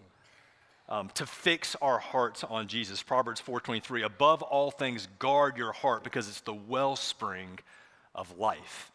Um, 0.88 1.08
to 1.14 1.24
fix 1.24 1.74
our 1.80 1.98
hearts 1.98 2.44
on 2.44 2.66
Jesus. 2.66 3.02
Proverbs 3.02 3.40
4:23, 3.40 4.02
above 4.02 4.42
all 4.42 4.70
things, 4.70 5.08
guard 5.18 5.56
your 5.56 5.72
heart 5.72 6.04
because 6.04 6.28
it's 6.28 6.42
the 6.42 6.52
wellspring 6.52 7.60
of 8.14 8.36
life. 8.36 8.91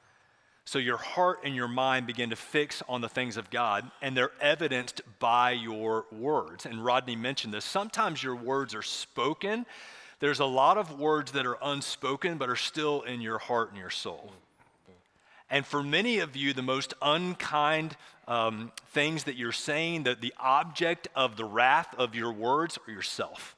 So 0.68 0.80
your 0.80 0.98
heart 0.98 1.40
and 1.46 1.56
your 1.56 1.70
mind 1.70 2.08
begin 2.08 2.32
to 2.32 2.36
fix 2.36 2.84
on 2.90 3.00
the 3.00 3.08
things 3.08 3.38
of 3.38 3.50
God, 3.50 3.90
and 4.02 4.18
they're 4.18 4.34
evidenced 4.42 5.02
by 5.18 5.52
your 5.52 6.04
words. 6.12 6.66
And 6.66 6.84
Rodney 6.84 7.16
mentioned 7.16 7.54
this. 7.54 7.64
Sometimes 7.64 8.22
your 8.22 8.36
words 8.36 8.76
are 8.76 8.82
spoken. 8.82 9.66
There's 10.20 10.42
a 10.42 10.46
lot 10.46 10.78
of 10.78 11.00
words 11.00 11.32
that 11.32 11.46
are 11.46 11.58
unspoken, 11.62 12.38
but 12.38 12.50
are 12.50 12.58
still 12.58 13.04
in 13.04 13.22
your 13.22 13.38
heart 13.38 13.70
and 13.70 13.78
your 13.78 13.90
soul. 13.90 14.34
And 15.50 15.66
for 15.66 15.82
many 15.82 16.20
of 16.20 16.36
you, 16.36 16.52
the 16.52 16.62
most 16.62 16.94
unkind 17.02 17.96
um, 18.28 18.74
things 18.88 19.24
that 19.24 19.38
you're 19.38 19.54
saying, 19.54 20.04
that 20.04 20.20
the 20.20 20.34
object 20.38 21.08
of 21.16 21.38
the 21.38 21.46
wrath 21.46 21.96
of 21.98 22.14
your 22.14 22.34
words 22.34 22.78
are 22.86 22.92
yourself. 22.92 23.56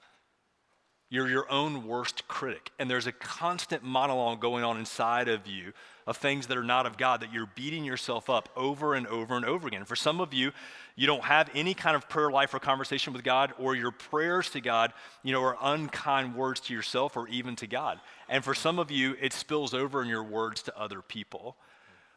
You're 1.11 1.29
your 1.29 1.51
own 1.51 1.87
worst 1.87 2.27
critic. 2.27 2.71
And 2.77 2.89
there's 2.89 3.07
a 3.07 3.11
constant 3.11 3.83
monologue 3.83 4.39
going 4.39 4.63
on 4.63 4.77
inside 4.77 5.27
of 5.27 5.47
you 5.47 5.73
of 6.05 6.17
things 6.17 6.47
that 6.47 6.57
are 6.57 6.63
not 6.63 6.85
of 6.85 6.97
God 6.97 7.21
that 7.21 7.33
you're 7.33 7.49
beating 7.55 7.83
yourself 7.83 8.29
up 8.29 8.49
over 8.55 8.93
and 8.93 9.07
over 9.07 9.35
and 9.35 9.45
over 9.45 9.67
again. 9.67 9.85
For 9.85 9.95
some 9.95 10.21
of 10.21 10.33
you, 10.33 10.51
you 10.95 11.07
don't 11.07 11.23
have 11.23 11.49
any 11.55 11.73
kind 11.73 11.95
of 11.95 12.07
prayer 12.09 12.29
life 12.29 12.53
or 12.53 12.59
conversation 12.59 13.13
with 13.13 13.23
God, 13.23 13.53
or 13.57 13.75
your 13.75 13.91
prayers 13.91 14.49
to 14.51 14.61
God, 14.61 14.93
you 15.23 15.31
know, 15.31 15.43
are 15.43 15.57
unkind 15.61 16.35
words 16.35 16.59
to 16.61 16.73
yourself 16.73 17.17
or 17.17 17.27
even 17.27 17.55
to 17.57 17.67
God. 17.67 17.99
And 18.27 18.43
for 18.43 18.53
some 18.53 18.79
of 18.79 18.91
you, 18.91 19.15
it 19.19 19.33
spills 19.33 19.73
over 19.73 20.01
in 20.01 20.07
your 20.07 20.23
words 20.23 20.61
to 20.63 20.77
other 20.77 21.01
people. 21.01 21.57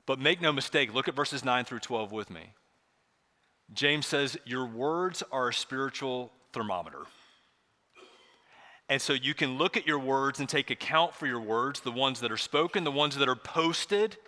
But 0.05 0.19
make 0.19 0.41
no 0.41 0.53
mistake, 0.53 0.93
look 0.93 1.09
at 1.09 1.15
verses 1.15 1.45
9 1.45 1.65
through 1.65 1.81
12 1.81 2.13
with 2.13 2.31
me. 2.31 2.53
James 3.73 4.07
says, 4.07 4.37
Your 4.45 4.67
words 4.67 5.23
are 5.31 5.49
a 5.49 5.55
spiritual 5.55 6.33
thermometer. 6.53 7.03
And 8.93 9.01
so 9.01 9.15
you 9.15 9.33
can 9.33 9.57
look 9.57 9.79
at 9.79 9.87
your 9.87 9.99
words 9.99 10.39
and 10.39 10.47
take 10.47 10.69
account 10.69 11.15
for 11.15 11.27
your 11.27 11.41
words, 11.41 11.81
the 11.81 11.91
ones 11.91 12.21
that 12.21 12.31
are 12.31 12.37
spoken, 12.37 12.85
the 12.85 12.93
ones 12.93 13.17
that 13.17 13.27
are 13.27 13.35
posted, 13.35 14.19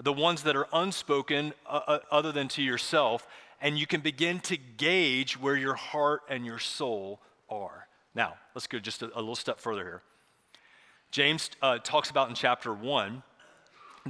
the 0.00 0.12
ones 0.12 0.44
that 0.44 0.54
are 0.54 0.68
unspoken, 0.72 1.52
uh, 1.66 1.80
uh, 1.84 1.98
other 2.12 2.30
than 2.30 2.46
to 2.46 2.62
yourself, 2.62 3.26
and 3.60 3.76
you 3.76 3.88
can 3.88 4.02
begin 4.02 4.38
to 4.38 4.56
gauge 4.56 5.36
where 5.36 5.56
your 5.56 5.74
heart 5.74 6.22
and 6.28 6.46
your 6.46 6.60
soul 6.60 7.18
are. 7.50 7.88
Now, 8.14 8.34
let's 8.54 8.68
go 8.68 8.78
just 8.78 9.02
a, 9.02 9.06
a 9.06 9.18
little 9.18 9.34
step 9.34 9.58
further 9.58 9.82
here. 9.82 10.02
James 11.10 11.50
uh, 11.60 11.78
talks 11.78 12.10
about 12.10 12.28
in 12.28 12.36
chapter 12.36 12.72
1 12.72 13.20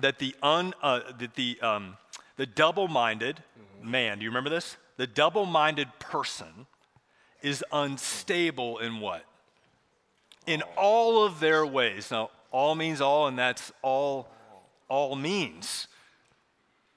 that 0.02 0.18
the, 0.18 0.36
un, 0.42 0.74
uh, 0.82 1.00
that 1.18 1.34
the, 1.34 1.58
um, 1.62 1.96
the 2.36 2.44
double 2.44 2.88
minded 2.88 3.36
mm-hmm. 3.36 3.90
man, 3.90 4.18
do 4.18 4.24
you 4.24 4.28
remember 4.28 4.50
this? 4.50 4.76
The 4.98 5.06
double 5.06 5.46
minded 5.46 5.88
person 5.98 6.66
is 7.44 7.62
unstable 7.70 8.78
in 8.78 8.98
what? 8.98 9.22
In 10.46 10.62
all 10.76 11.24
of 11.24 11.38
their 11.38 11.64
ways. 11.64 12.10
Now, 12.10 12.30
all 12.50 12.74
means 12.74 13.00
all, 13.00 13.28
and 13.28 13.38
that's 13.38 13.70
all 13.82 14.28
all 14.88 15.16
means. 15.16 15.88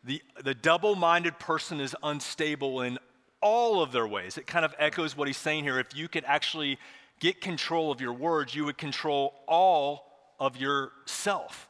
The, 0.04 0.22
the 0.44 0.54
double 0.54 0.96
minded 0.96 1.40
person 1.40 1.80
is 1.80 1.96
unstable 2.04 2.82
in 2.82 3.00
all 3.42 3.82
of 3.82 3.92
their 3.92 4.08
ways. 4.08 4.38
It 4.38 4.48
kind 4.48 4.66
of 4.66 4.74
echoes 4.78 5.18
what 5.18 5.28
he's 5.28 5.38
saying 5.38 5.64
here. 5.64 5.80
If 5.80 5.96
you 5.96 6.08
could 6.08 6.24
actually 6.26 6.78
get 7.20 7.42
control 7.42 7.92
of 7.92 8.00
your 8.00 8.14
words, 8.14 8.56
you 8.56 8.66
would 8.66 8.78
control 8.78 9.34
all 9.48 10.06
of 10.40 10.58
yourself. 10.58 11.68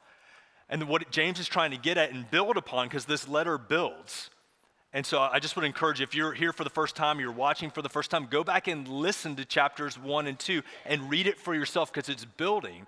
And 0.70 0.88
what 0.88 1.10
James 1.12 1.40
is 1.40 1.48
trying 1.48 1.72
to 1.72 1.78
get 1.78 1.98
at 1.98 2.12
and 2.12 2.30
build 2.30 2.58
upon, 2.58 2.88
because 2.88 3.06
this 3.06 3.28
letter 3.28 3.58
builds, 3.58 4.30
and 4.98 5.06
so 5.06 5.20
I 5.22 5.38
just 5.38 5.56
would 5.56 5.64
encourage 5.64 6.00
you, 6.00 6.04
if 6.06 6.16
you're 6.16 6.34
here 6.34 6.52
for 6.52 6.64
the 6.64 6.72
first 6.72 6.96
time, 6.96 7.20
you're 7.20 7.32
watching 7.32 7.70
for 7.70 7.84
the 7.84 7.88
first 7.88 8.10
time, 8.10 8.26
go 8.32 8.44
back 8.44 8.68
and 8.68 8.88
listen 8.88 9.36
to 9.36 9.46
chapters 9.46 9.96
one 9.96 10.26
and 10.26 10.40
two 10.40 10.64
and 10.88 11.08
read 11.08 11.28
it 11.28 11.38
for 11.38 11.54
yourself 11.54 11.94
because 11.94 12.10
it's 12.10 12.26
building. 12.26 12.88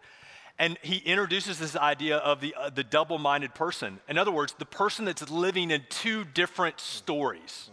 And 0.58 0.80
he 0.82 0.98
introduces 0.98 1.60
this 1.60 1.76
idea 1.76 2.18
of 2.18 2.42
the, 2.42 2.56
uh, 2.56 2.72
the 2.72 2.84
double 2.84 3.20
minded 3.20 3.54
person. 3.54 4.00
In 4.10 4.18
other 4.18 4.32
words, 4.32 4.56
the 4.58 4.66
person 4.66 5.06
that's 5.06 5.30
living 5.30 5.70
in 5.70 5.84
two 5.88 6.24
different 6.24 6.80
stories 6.80 7.70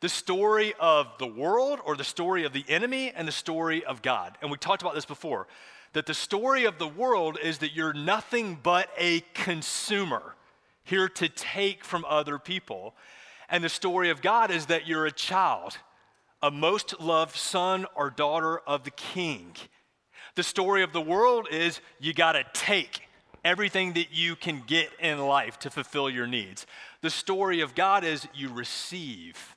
the 0.00 0.08
story 0.10 0.74
of 0.78 1.06
the 1.18 1.26
world 1.26 1.78
or 1.86 1.96
the 1.96 2.04
story 2.04 2.44
of 2.44 2.52
the 2.52 2.66
enemy 2.68 3.12
and 3.16 3.26
the 3.26 3.32
story 3.32 3.82
of 3.82 4.02
God. 4.02 4.36
And 4.42 4.50
we 4.50 4.58
talked 4.58 4.82
about 4.82 4.94
this 4.94 5.06
before 5.06 5.46
that 5.94 6.04
the 6.04 6.12
story 6.12 6.66
of 6.66 6.78
the 6.78 6.86
world 6.86 7.38
is 7.42 7.58
that 7.58 7.72
you're 7.72 7.94
nothing 7.94 8.58
but 8.62 8.90
a 8.98 9.20
consumer 9.32 10.34
here 10.90 11.08
to 11.08 11.28
take 11.28 11.84
from 11.84 12.04
other 12.06 12.38
people. 12.38 12.94
And 13.48 13.64
the 13.64 13.68
story 13.68 14.10
of 14.10 14.20
God 14.20 14.50
is 14.50 14.66
that 14.66 14.86
you're 14.86 15.06
a 15.06 15.12
child, 15.12 15.78
a 16.42 16.50
most 16.50 17.00
loved 17.00 17.36
son 17.36 17.86
or 17.94 18.10
daughter 18.10 18.58
of 18.66 18.84
the 18.84 18.90
king. 18.90 19.56
The 20.34 20.42
story 20.42 20.82
of 20.82 20.92
the 20.92 21.00
world 21.00 21.48
is 21.50 21.80
you 21.98 22.12
got 22.12 22.32
to 22.32 22.44
take 22.52 23.02
everything 23.44 23.94
that 23.94 24.08
you 24.12 24.36
can 24.36 24.62
get 24.66 24.90
in 25.00 25.18
life 25.18 25.58
to 25.60 25.70
fulfill 25.70 26.10
your 26.10 26.26
needs. 26.26 26.66
The 27.00 27.10
story 27.10 27.60
of 27.60 27.74
God 27.74 28.04
is 28.04 28.28
you 28.34 28.52
receive 28.52 29.56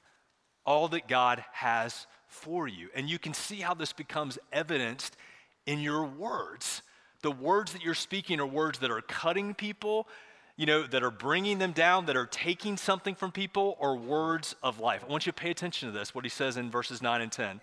all 0.66 0.88
that 0.90 1.08
God 1.08 1.44
has 1.52 2.08
for 2.28 2.68
you. 2.68 2.90
And 2.96 3.10
you 3.10 3.20
can 3.20 3.34
see 3.34 3.58
how 3.58 3.74
this 3.74 3.94
becomes 3.94 4.40
evidenced 4.52 5.18
in 5.66 5.80
your 5.80 6.06
words. 6.06 6.82
The 7.22 7.32
words 7.32 7.74
that 7.74 7.84
you're 7.84 7.94
speaking 7.94 8.40
are 8.40 8.46
words 8.46 8.80
that 8.80 8.92
are 8.92 9.02
cutting 9.02 9.54
people, 9.54 10.08
you 10.56 10.66
know, 10.66 10.84
that 10.84 11.04
are 11.04 11.12
bringing 11.12 11.58
them 11.58 11.72
down, 11.72 12.06
that 12.06 12.16
are 12.16 12.28
taking 12.28 12.78
something 12.78 13.16
from 13.16 13.32
people, 13.32 13.76
or 13.80 13.96
words 13.96 14.56
of 14.62 14.80
life. 14.80 15.04
I 15.04 15.12
want 15.12 15.26
you 15.26 15.32
to 15.32 15.42
pay 15.42 15.50
attention 15.50 15.92
to 15.92 15.98
this, 15.98 16.14
what 16.14 16.24
he 16.24 16.30
says 16.30 16.58
in 16.58 16.70
verses 16.70 17.02
9 17.02 17.22
and 17.22 17.32
10 17.32 17.60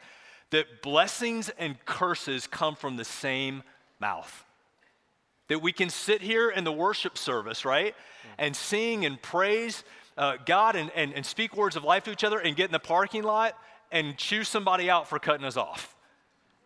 that 0.51 0.83
blessings 0.83 1.49
and 1.59 1.83
curses 1.85 2.47
come 2.47 2.75
from 2.75 2.97
the 2.97 3.05
same 3.05 3.63
mouth. 4.01 4.45
That 5.49 5.63
we 5.63 5.73
can 5.73 5.91
sit 5.91 6.23
here 6.23 6.51
in 6.51 6.65
the 6.65 6.73
worship 6.73 7.17
service, 7.17 7.65
right? 7.65 7.95
And 8.39 8.55
sing 8.55 9.05
and 9.05 9.21
praise 9.21 9.83
uh, 10.17 10.37
God 10.45 10.77
and, 10.77 10.91
and, 10.95 11.15
and 11.15 11.25
speak 11.25 11.57
words 11.57 11.77
of 11.77 11.85
life 11.85 12.05
to 12.05 12.13
each 12.13 12.25
other 12.25 12.39
and 12.39 12.55
get 12.55 12.67
in 12.67 12.73
the 12.73 12.79
parking 12.79 13.23
lot 13.23 13.57
and 13.91 14.17
choose 14.17 14.49
somebody 14.49 14.91
out 14.91 15.09
for 15.09 15.19
cutting 15.19 15.47
us 15.47 15.57
off. 15.57 15.97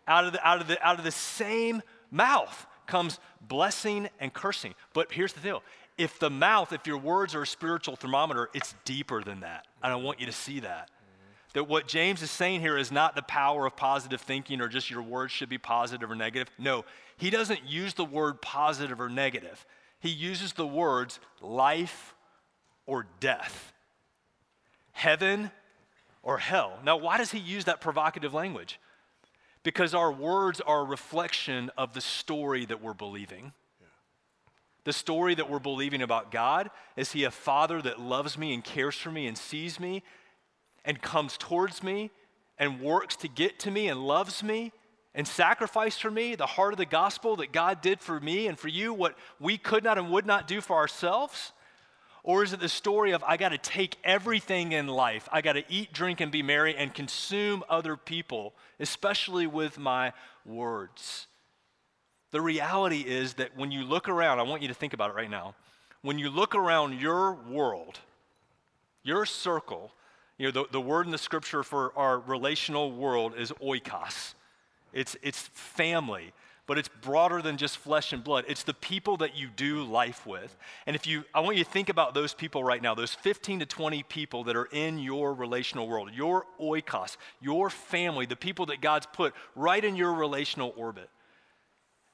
Out 0.06 0.26
of 0.26 0.32
the, 0.32 0.46
out 0.46 0.60
of 0.60 0.68
the, 0.68 0.86
out 0.86 0.98
of 0.98 1.04
the 1.04 1.10
same 1.10 1.82
mouth 2.10 2.66
comes 2.86 3.18
blessing 3.40 4.08
and 4.20 4.32
cursing. 4.32 4.74
But 4.92 5.12
here's 5.12 5.32
the 5.32 5.40
deal 5.40 5.62
if 5.96 6.18
the 6.18 6.30
mouth, 6.30 6.72
if 6.72 6.86
your 6.86 6.98
words 6.98 7.34
are 7.34 7.42
a 7.42 7.46
spiritual 7.46 7.96
thermometer, 7.96 8.50
it's 8.54 8.74
deeper 8.84 9.22
than 9.22 9.40
that. 9.40 9.66
And 9.82 9.92
I 9.92 9.96
want 9.96 10.20
you 10.20 10.26
to 10.26 10.32
see 10.32 10.60
that. 10.60 10.90
That 11.52 11.68
what 11.68 11.86
James 11.86 12.20
is 12.20 12.32
saying 12.32 12.60
here 12.60 12.76
is 12.76 12.90
not 12.90 13.14
the 13.14 13.22
power 13.22 13.64
of 13.64 13.76
positive 13.76 14.20
thinking 14.20 14.60
or 14.60 14.66
just 14.66 14.90
your 14.90 15.02
words 15.02 15.32
should 15.32 15.48
be 15.48 15.58
positive 15.58 16.10
or 16.10 16.16
negative. 16.16 16.50
No, 16.58 16.84
he 17.16 17.30
doesn't 17.30 17.64
use 17.64 17.94
the 17.94 18.04
word 18.04 18.42
positive 18.42 19.00
or 19.00 19.08
negative. 19.08 19.64
He 20.00 20.08
uses 20.08 20.52
the 20.52 20.66
words 20.66 21.20
life 21.40 22.14
or 22.86 23.06
death, 23.20 23.72
heaven 24.92 25.52
or 26.24 26.38
hell. 26.38 26.80
Now, 26.84 26.96
why 26.96 27.18
does 27.18 27.30
he 27.30 27.38
use 27.38 27.66
that 27.66 27.80
provocative 27.80 28.34
language? 28.34 28.80
Because 29.62 29.94
our 29.94 30.10
words 30.10 30.60
are 30.60 30.80
a 30.80 30.84
reflection 30.84 31.70
of 31.78 31.94
the 31.94 32.00
story 32.00 32.66
that 32.66 32.82
we're 32.82 32.94
believing. 32.94 33.52
The 34.84 34.92
story 34.92 35.34
that 35.34 35.50
we're 35.50 35.58
believing 35.58 36.02
about 36.02 36.30
God 36.30 36.70
is 36.96 37.12
He 37.12 37.24
a 37.24 37.30
Father 37.30 37.80
that 37.82 38.00
loves 38.00 38.36
me 38.36 38.52
and 38.52 38.62
cares 38.62 38.96
for 38.96 39.10
me 39.10 39.26
and 39.26 39.36
sees 39.36 39.80
me 39.80 40.02
and 40.84 41.00
comes 41.00 41.36
towards 41.38 41.82
me 41.82 42.10
and 42.58 42.80
works 42.80 43.16
to 43.16 43.28
get 43.28 43.58
to 43.60 43.70
me 43.70 43.88
and 43.88 44.06
loves 44.06 44.42
me 44.42 44.72
and 45.14 45.26
sacrificed 45.26 46.02
for 46.02 46.10
me? 46.10 46.34
The 46.34 46.46
heart 46.46 46.74
of 46.74 46.78
the 46.78 46.84
gospel 46.84 47.36
that 47.36 47.52
God 47.52 47.80
did 47.80 48.00
for 48.00 48.20
me 48.20 48.46
and 48.46 48.58
for 48.58 48.68
you, 48.68 48.92
what 48.92 49.16
we 49.40 49.56
could 49.56 49.84
not 49.84 49.96
and 49.96 50.10
would 50.10 50.26
not 50.26 50.46
do 50.46 50.60
for 50.60 50.76
ourselves? 50.76 51.52
Or 52.22 52.42
is 52.42 52.52
it 52.52 52.60
the 52.60 52.70
story 52.70 53.12
of 53.12 53.22
I 53.22 53.36
got 53.36 53.50
to 53.50 53.58
take 53.58 53.96
everything 54.02 54.72
in 54.72 54.86
life? 54.86 55.28
I 55.30 55.42
got 55.42 55.54
to 55.54 55.64
eat, 55.68 55.92
drink, 55.92 56.20
and 56.20 56.32
be 56.32 56.42
merry 56.42 56.74
and 56.74 56.92
consume 56.92 57.62
other 57.68 57.96
people, 57.96 58.54
especially 58.80 59.46
with 59.46 59.78
my 59.78 60.14
words. 60.44 61.26
The 62.34 62.40
reality 62.40 63.02
is 63.06 63.34
that 63.34 63.56
when 63.56 63.70
you 63.70 63.84
look 63.84 64.08
around, 64.08 64.40
I 64.40 64.42
want 64.42 64.60
you 64.60 64.66
to 64.66 64.74
think 64.74 64.92
about 64.92 65.08
it 65.08 65.14
right 65.14 65.30
now. 65.30 65.54
When 66.02 66.18
you 66.18 66.30
look 66.30 66.56
around 66.56 67.00
your 67.00 67.34
world, 67.48 68.00
your 69.04 69.24
circle, 69.24 69.92
you 70.36 70.46
know, 70.46 70.50
the, 70.50 70.64
the 70.72 70.80
word 70.80 71.06
in 71.06 71.12
the 71.12 71.18
scripture 71.18 71.62
for 71.62 71.96
our 71.96 72.18
relational 72.18 72.90
world 72.90 73.34
is 73.38 73.52
oikos. 73.62 74.34
It's, 74.92 75.16
it's 75.22 75.42
family, 75.52 76.32
but 76.66 76.76
it's 76.76 76.88
broader 76.88 77.40
than 77.40 77.56
just 77.56 77.76
flesh 77.76 78.12
and 78.12 78.24
blood. 78.24 78.46
It's 78.48 78.64
the 78.64 78.74
people 78.74 79.16
that 79.18 79.36
you 79.36 79.46
do 79.54 79.84
life 79.84 80.26
with. 80.26 80.56
And 80.88 80.96
if 80.96 81.06
you, 81.06 81.22
I 81.32 81.38
want 81.38 81.56
you 81.56 81.62
to 81.62 81.70
think 81.70 81.88
about 81.88 82.14
those 82.14 82.34
people 82.34 82.64
right 82.64 82.82
now, 82.82 82.96
those 82.96 83.14
15 83.14 83.60
to 83.60 83.66
20 83.66 84.02
people 84.02 84.42
that 84.42 84.56
are 84.56 84.68
in 84.72 84.98
your 84.98 85.34
relational 85.34 85.86
world, 85.86 86.10
your 86.12 86.46
oikos, 86.60 87.16
your 87.40 87.70
family, 87.70 88.26
the 88.26 88.34
people 88.34 88.66
that 88.66 88.80
God's 88.80 89.06
put 89.06 89.34
right 89.54 89.84
in 89.84 89.94
your 89.94 90.12
relational 90.12 90.74
orbit. 90.76 91.08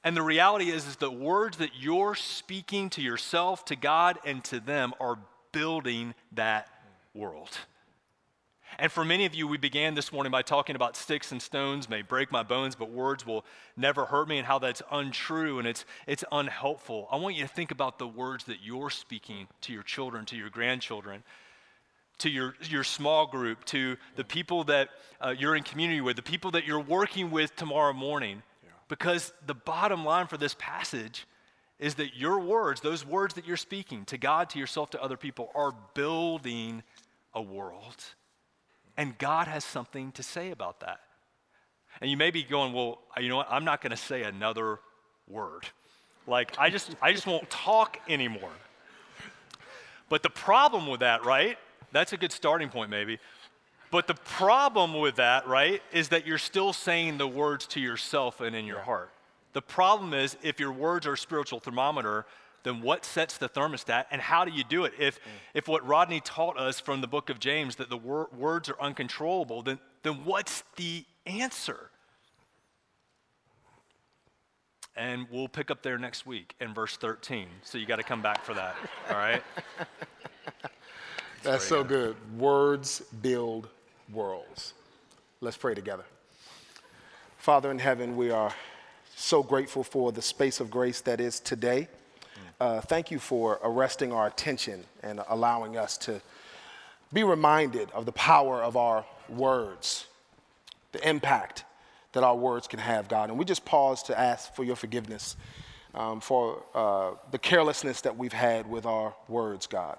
And 0.03 0.17
the 0.17 0.23
reality 0.23 0.71
is, 0.71 0.87
is 0.87 0.95
that 0.97 1.11
words 1.11 1.57
that 1.57 1.71
you're 1.79 2.15
speaking 2.15 2.89
to 2.91 3.01
yourself, 3.01 3.65
to 3.65 3.75
God, 3.75 4.17
and 4.25 4.43
to 4.45 4.59
them 4.59 4.93
are 4.99 5.19
building 5.51 6.15
that 6.31 6.67
world. 7.13 7.57
And 8.79 8.91
for 8.91 9.03
many 9.03 9.25
of 9.25 9.35
you, 9.35 9.47
we 9.47 9.57
began 9.57 9.95
this 9.95 10.11
morning 10.13 10.31
by 10.31 10.41
talking 10.41 10.75
about 10.75 10.95
sticks 10.95 11.31
and 11.31 11.41
stones 11.41 11.89
may 11.89 12.01
break 12.01 12.31
my 12.31 12.41
bones, 12.41 12.73
but 12.73 12.89
words 12.89 13.25
will 13.25 13.45
never 13.75 14.05
hurt 14.05 14.27
me, 14.27 14.37
and 14.37 14.47
how 14.47 14.59
that's 14.59 14.81
untrue 14.91 15.59
and 15.59 15.67
it's, 15.67 15.85
it's 16.07 16.23
unhelpful. 16.31 17.07
I 17.11 17.17
want 17.17 17.35
you 17.35 17.43
to 17.43 17.49
think 17.49 17.71
about 17.71 17.99
the 17.99 18.07
words 18.07 18.45
that 18.45 18.57
you're 18.63 18.89
speaking 18.89 19.47
to 19.61 19.73
your 19.73 19.83
children, 19.83 20.25
to 20.27 20.37
your 20.37 20.49
grandchildren, 20.49 21.23
to 22.19 22.29
your, 22.29 22.55
your 22.63 22.83
small 22.83 23.27
group, 23.27 23.65
to 23.65 23.97
the 24.15 24.23
people 24.23 24.63
that 24.65 24.89
uh, 25.19 25.35
you're 25.37 25.55
in 25.55 25.63
community 25.63 26.01
with, 26.01 26.15
the 26.15 26.21
people 26.21 26.51
that 26.51 26.65
you're 26.65 26.79
working 26.79 27.29
with 27.29 27.55
tomorrow 27.55 27.93
morning. 27.93 28.41
Because 28.91 29.31
the 29.47 29.53
bottom 29.53 30.03
line 30.03 30.27
for 30.27 30.35
this 30.35 30.53
passage 30.59 31.25
is 31.79 31.95
that 31.95 32.13
your 32.13 32.41
words, 32.41 32.81
those 32.81 33.05
words 33.05 33.35
that 33.35 33.47
you're 33.47 33.55
speaking 33.55 34.03
to 34.07 34.17
God, 34.17 34.49
to 34.49 34.59
yourself, 34.59 34.89
to 34.89 35.01
other 35.01 35.15
people, 35.15 35.49
are 35.55 35.71
building 35.93 36.83
a 37.33 37.41
world. 37.41 38.03
And 38.97 39.17
God 39.17 39.47
has 39.47 39.63
something 39.63 40.11
to 40.11 40.23
say 40.23 40.51
about 40.51 40.81
that. 40.81 40.99
And 42.01 42.11
you 42.11 42.17
may 42.17 42.31
be 42.31 42.43
going, 42.43 42.73
well, 42.73 42.99
you 43.17 43.29
know 43.29 43.37
what? 43.37 43.47
I'm 43.49 43.63
not 43.63 43.79
going 43.79 43.91
to 43.91 43.97
say 43.97 44.23
another 44.23 44.79
word. 45.25 45.69
Like, 46.27 46.51
I 46.59 46.69
just, 46.69 46.93
I 47.01 47.13
just 47.13 47.25
won't 47.25 47.49
talk 47.49 47.97
anymore. 48.09 48.51
But 50.09 50.21
the 50.21 50.29
problem 50.29 50.87
with 50.87 50.99
that, 50.99 51.23
right? 51.23 51.57
That's 51.93 52.11
a 52.11 52.17
good 52.17 52.33
starting 52.33 52.67
point, 52.67 52.89
maybe. 52.89 53.19
But 53.91 54.07
the 54.07 54.15
problem 54.15 54.93
with 54.99 55.17
that, 55.17 55.45
right, 55.47 55.81
is 55.91 56.09
that 56.09 56.25
you're 56.25 56.37
still 56.37 56.71
saying 56.71 57.17
the 57.17 57.27
words 57.27 57.67
to 57.67 57.81
yourself 57.81 58.39
and 58.39 58.55
in 58.55 58.65
your 58.65 58.79
heart. 58.79 59.11
The 59.51 59.61
problem 59.61 60.13
is 60.13 60.37
if 60.41 60.61
your 60.61 60.71
words 60.71 61.05
are 61.05 61.13
a 61.13 61.17
spiritual 61.17 61.59
thermometer, 61.59 62.25
then 62.63 62.81
what 62.81 63.03
sets 63.03 63.37
the 63.37 63.49
thermostat 63.49 64.05
and 64.09 64.21
how 64.21 64.45
do 64.45 64.51
you 64.51 64.63
do 64.63 64.85
it? 64.85 64.93
If, 64.97 65.17
mm. 65.17 65.23
if 65.53 65.67
what 65.67 65.85
Rodney 65.85 66.21
taught 66.21 66.57
us 66.57 66.79
from 66.79 67.01
the 67.01 67.07
book 67.07 67.29
of 67.29 67.39
James, 67.39 67.75
that 67.77 67.89
the 67.89 67.97
wor- 67.97 68.29
words 68.37 68.69
are 68.69 68.79
uncontrollable, 68.79 69.61
then, 69.61 69.79
then 70.03 70.23
what's 70.23 70.63
the 70.77 71.03
answer? 71.25 71.89
And 74.95 75.27
we'll 75.31 75.47
pick 75.49 75.69
up 75.69 75.83
there 75.83 75.97
next 75.97 76.25
week 76.25 76.55
in 76.61 76.73
verse 76.73 76.95
13. 76.95 77.47
So 77.63 77.77
you 77.77 77.85
got 77.85 77.97
to 77.97 78.03
come 78.03 78.21
back 78.21 78.43
for 78.43 78.53
that, 78.53 78.75
all 79.09 79.17
right? 79.17 79.43
That's 81.43 81.65
so 81.65 81.83
good. 81.83 82.15
Words 82.37 83.01
build 83.21 83.69
worlds. 84.13 84.73
Let's 85.39 85.57
pray 85.57 85.73
together. 85.73 86.03
Father 87.37 87.71
in 87.71 87.79
heaven, 87.79 88.15
we 88.15 88.29
are 88.29 88.53
so 89.15 89.41
grateful 89.43 89.83
for 89.83 90.11
the 90.11 90.21
space 90.21 90.59
of 90.59 90.69
grace 90.69 91.01
that 91.01 91.19
is 91.19 91.39
today. 91.39 91.87
Uh, 92.59 92.79
thank 92.79 93.09
you 93.09 93.17
for 93.17 93.59
arresting 93.63 94.11
our 94.11 94.27
attention 94.27 94.83
and 95.01 95.19
allowing 95.29 95.77
us 95.77 95.97
to 95.97 96.21
be 97.11 97.23
reminded 97.23 97.89
of 97.91 98.05
the 98.05 98.11
power 98.11 98.61
of 98.61 98.77
our 98.77 99.03
words, 99.27 100.05
the 100.91 101.09
impact 101.09 101.65
that 102.13 102.23
our 102.23 102.35
words 102.35 102.67
can 102.67 102.79
have, 102.79 103.07
God. 103.07 103.29
And 103.29 103.39
we 103.39 103.45
just 103.45 103.65
pause 103.65 104.03
to 104.03 104.19
ask 104.19 104.53
for 104.53 104.63
your 104.63 104.75
forgiveness 104.75 105.35
um, 105.95 106.21
for 106.21 106.63
uh, 106.75 107.11
the 107.31 107.39
carelessness 107.39 108.01
that 108.01 108.15
we've 108.15 108.31
had 108.33 108.69
with 108.69 108.85
our 108.85 109.13
words, 109.27 109.65
God. 109.65 109.97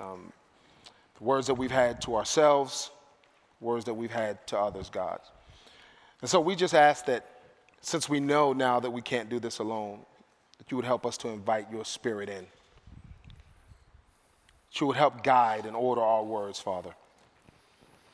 Um, 0.00 0.32
the 1.18 1.24
words 1.24 1.46
that 1.46 1.54
we've 1.54 1.70
had 1.70 2.00
to 2.02 2.16
ourselves, 2.16 2.90
words 3.60 3.84
that 3.84 3.94
we've 3.94 4.10
had 4.10 4.46
to 4.48 4.58
others, 4.58 4.90
God. 4.90 5.20
And 6.20 6.30
so 6.30 6.40
we 6.40 6.54
just 6.56 6.74
ask 6.74 7.06
that 7.06 7.26
since 7.80 8.08
we 8.08 8.20
know 8.20 8.52
now 8.52 8.80
that 8.80 8.90
we 8.90 9.02
can't 9.02 9.28
do 9.28 9.38
this 9.38 9.58
alone, 9.58 10.00
that 10.58 10.70
you 10.70 10.76
would 10.76 10.86
help 10.86 11.06
us 11.06 11.16
to 11.18 11.28
invite 11.28 11.70
your 11.72 11.84
spirit 11.84 12.28
in. 12.28 12.46
That 14.68 14.80
you 14.80 14.86
would 14.86 14.96
help 14.96 15.22
guide 15.22 15.66
and 15.66 15.74
order 15.74 16.02
our 16.02 16.22
words, 16.22 16.60
Father. 16.60 16.94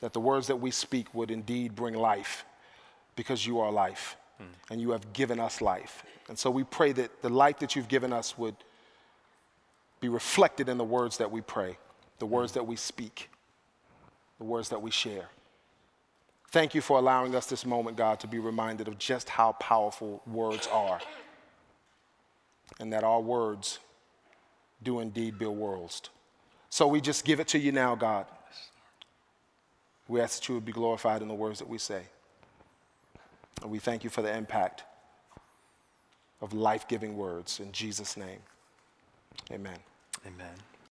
That 0.01 0.13
the 0.13 0.21
words 0.21 0.47
that 0.47 0.57
we 0.57 0.71
speak 0.71 1.13
would 1.15 1.31
indeed 1.31 1.75
bring 1.75 1.95
life 1.95 2.45
because 3.17 3.47
you 3.47 3.61
are 3.61 3.73
life 3.73 4.17
mm. 4.41 4.47
and 4.71 4.81
you 4.81 4.91
have 4.91 5.13
given 5.13 5.41
us 5.41 5.61
life. 5.61 6.05
And 6.29 6.39
so 6.39 6.51
we 6.51 6.65
pray 6.65 6.93
that 6.93 7.23
the 7.23 7.29
life 7.29 7.59
that 7.59 7.75
you've 7.75 7.89
given 7.89 8.13
us 8.13 8.39
would 8.39 8.57
be 10.01 10.09
reflected 10.09 10.69
in 10.69 10.79
the 10.79 10.85
words 10.85 11.17
that 11.19 11.31
we 11.31 11.41
pray, 11.41 11.79
the 12.19 12.27
words 12.27 12.53
that 12.53 12.67
we 12.67 12.77
speak, 12.77 13.31
the 14.39 14.45
words 14.45 14.69
that 14.69 14.81
we 14.81 14.91
share. 14.91 15.29
Thank 16.57 16.75
you 16.75 16.81
for 16.81 16.99
allowing 16.99 17.35
us 17.35 17.45
this 17.45 17.67
moment, 17.67 17.99
God, 17.99 18.19
to 18.21 18.27
be 18.27 18.39
reminded 18.39 18.89
of 18.89 18.97
just 18.97 19.29
how 19.29 19.53
powerful 19.61 20.23
words 20.27 20.67
are. 20.69 20.99
And 22.81 22.91
that 22.95 23.05
our 23.05 23.21
words 23.21 23.79
do 24.83 25.01
indeed 25.01 25.39
build 25.39 25.59
worlds. 25.59 26.01
So 26.71 26.87
we 26.87 27.03
just 27.03 27.27
give 27.27 27.41
it 27.41 27.49
to 27.49 27.59
you 27.59 27.73
now, 27.73 27.95
God. 27.95 28.25
We 30.09 30.19
ask 30.19 30.41
that 30.41 30.49
you 30.49 30.55
would 30.55 30.65
be 30.65 30.73
glorified 30.73 31.21
in 31.21 31.29
the 31.29 31.35
words 31.35 31.59
that 31.59 31.69
we 31.69 31.77
say. 31.77 32.05
And 33.61 33.71
we 33.71 33.79
thank 33.79 34.03
you 34.03 34.09
for 34.09 34.23
the 34.23 34.35
impact 34.35 34.83
of 36.41 36.55
life 36.55 36.89
giving 36.89 37.19
words. 37.19 37.61
In 37.61 37.71
Jesus' 37.71 38.17
name, 38.17 38.41
amen. 39.53 39.77
Amen. 40.27 40.76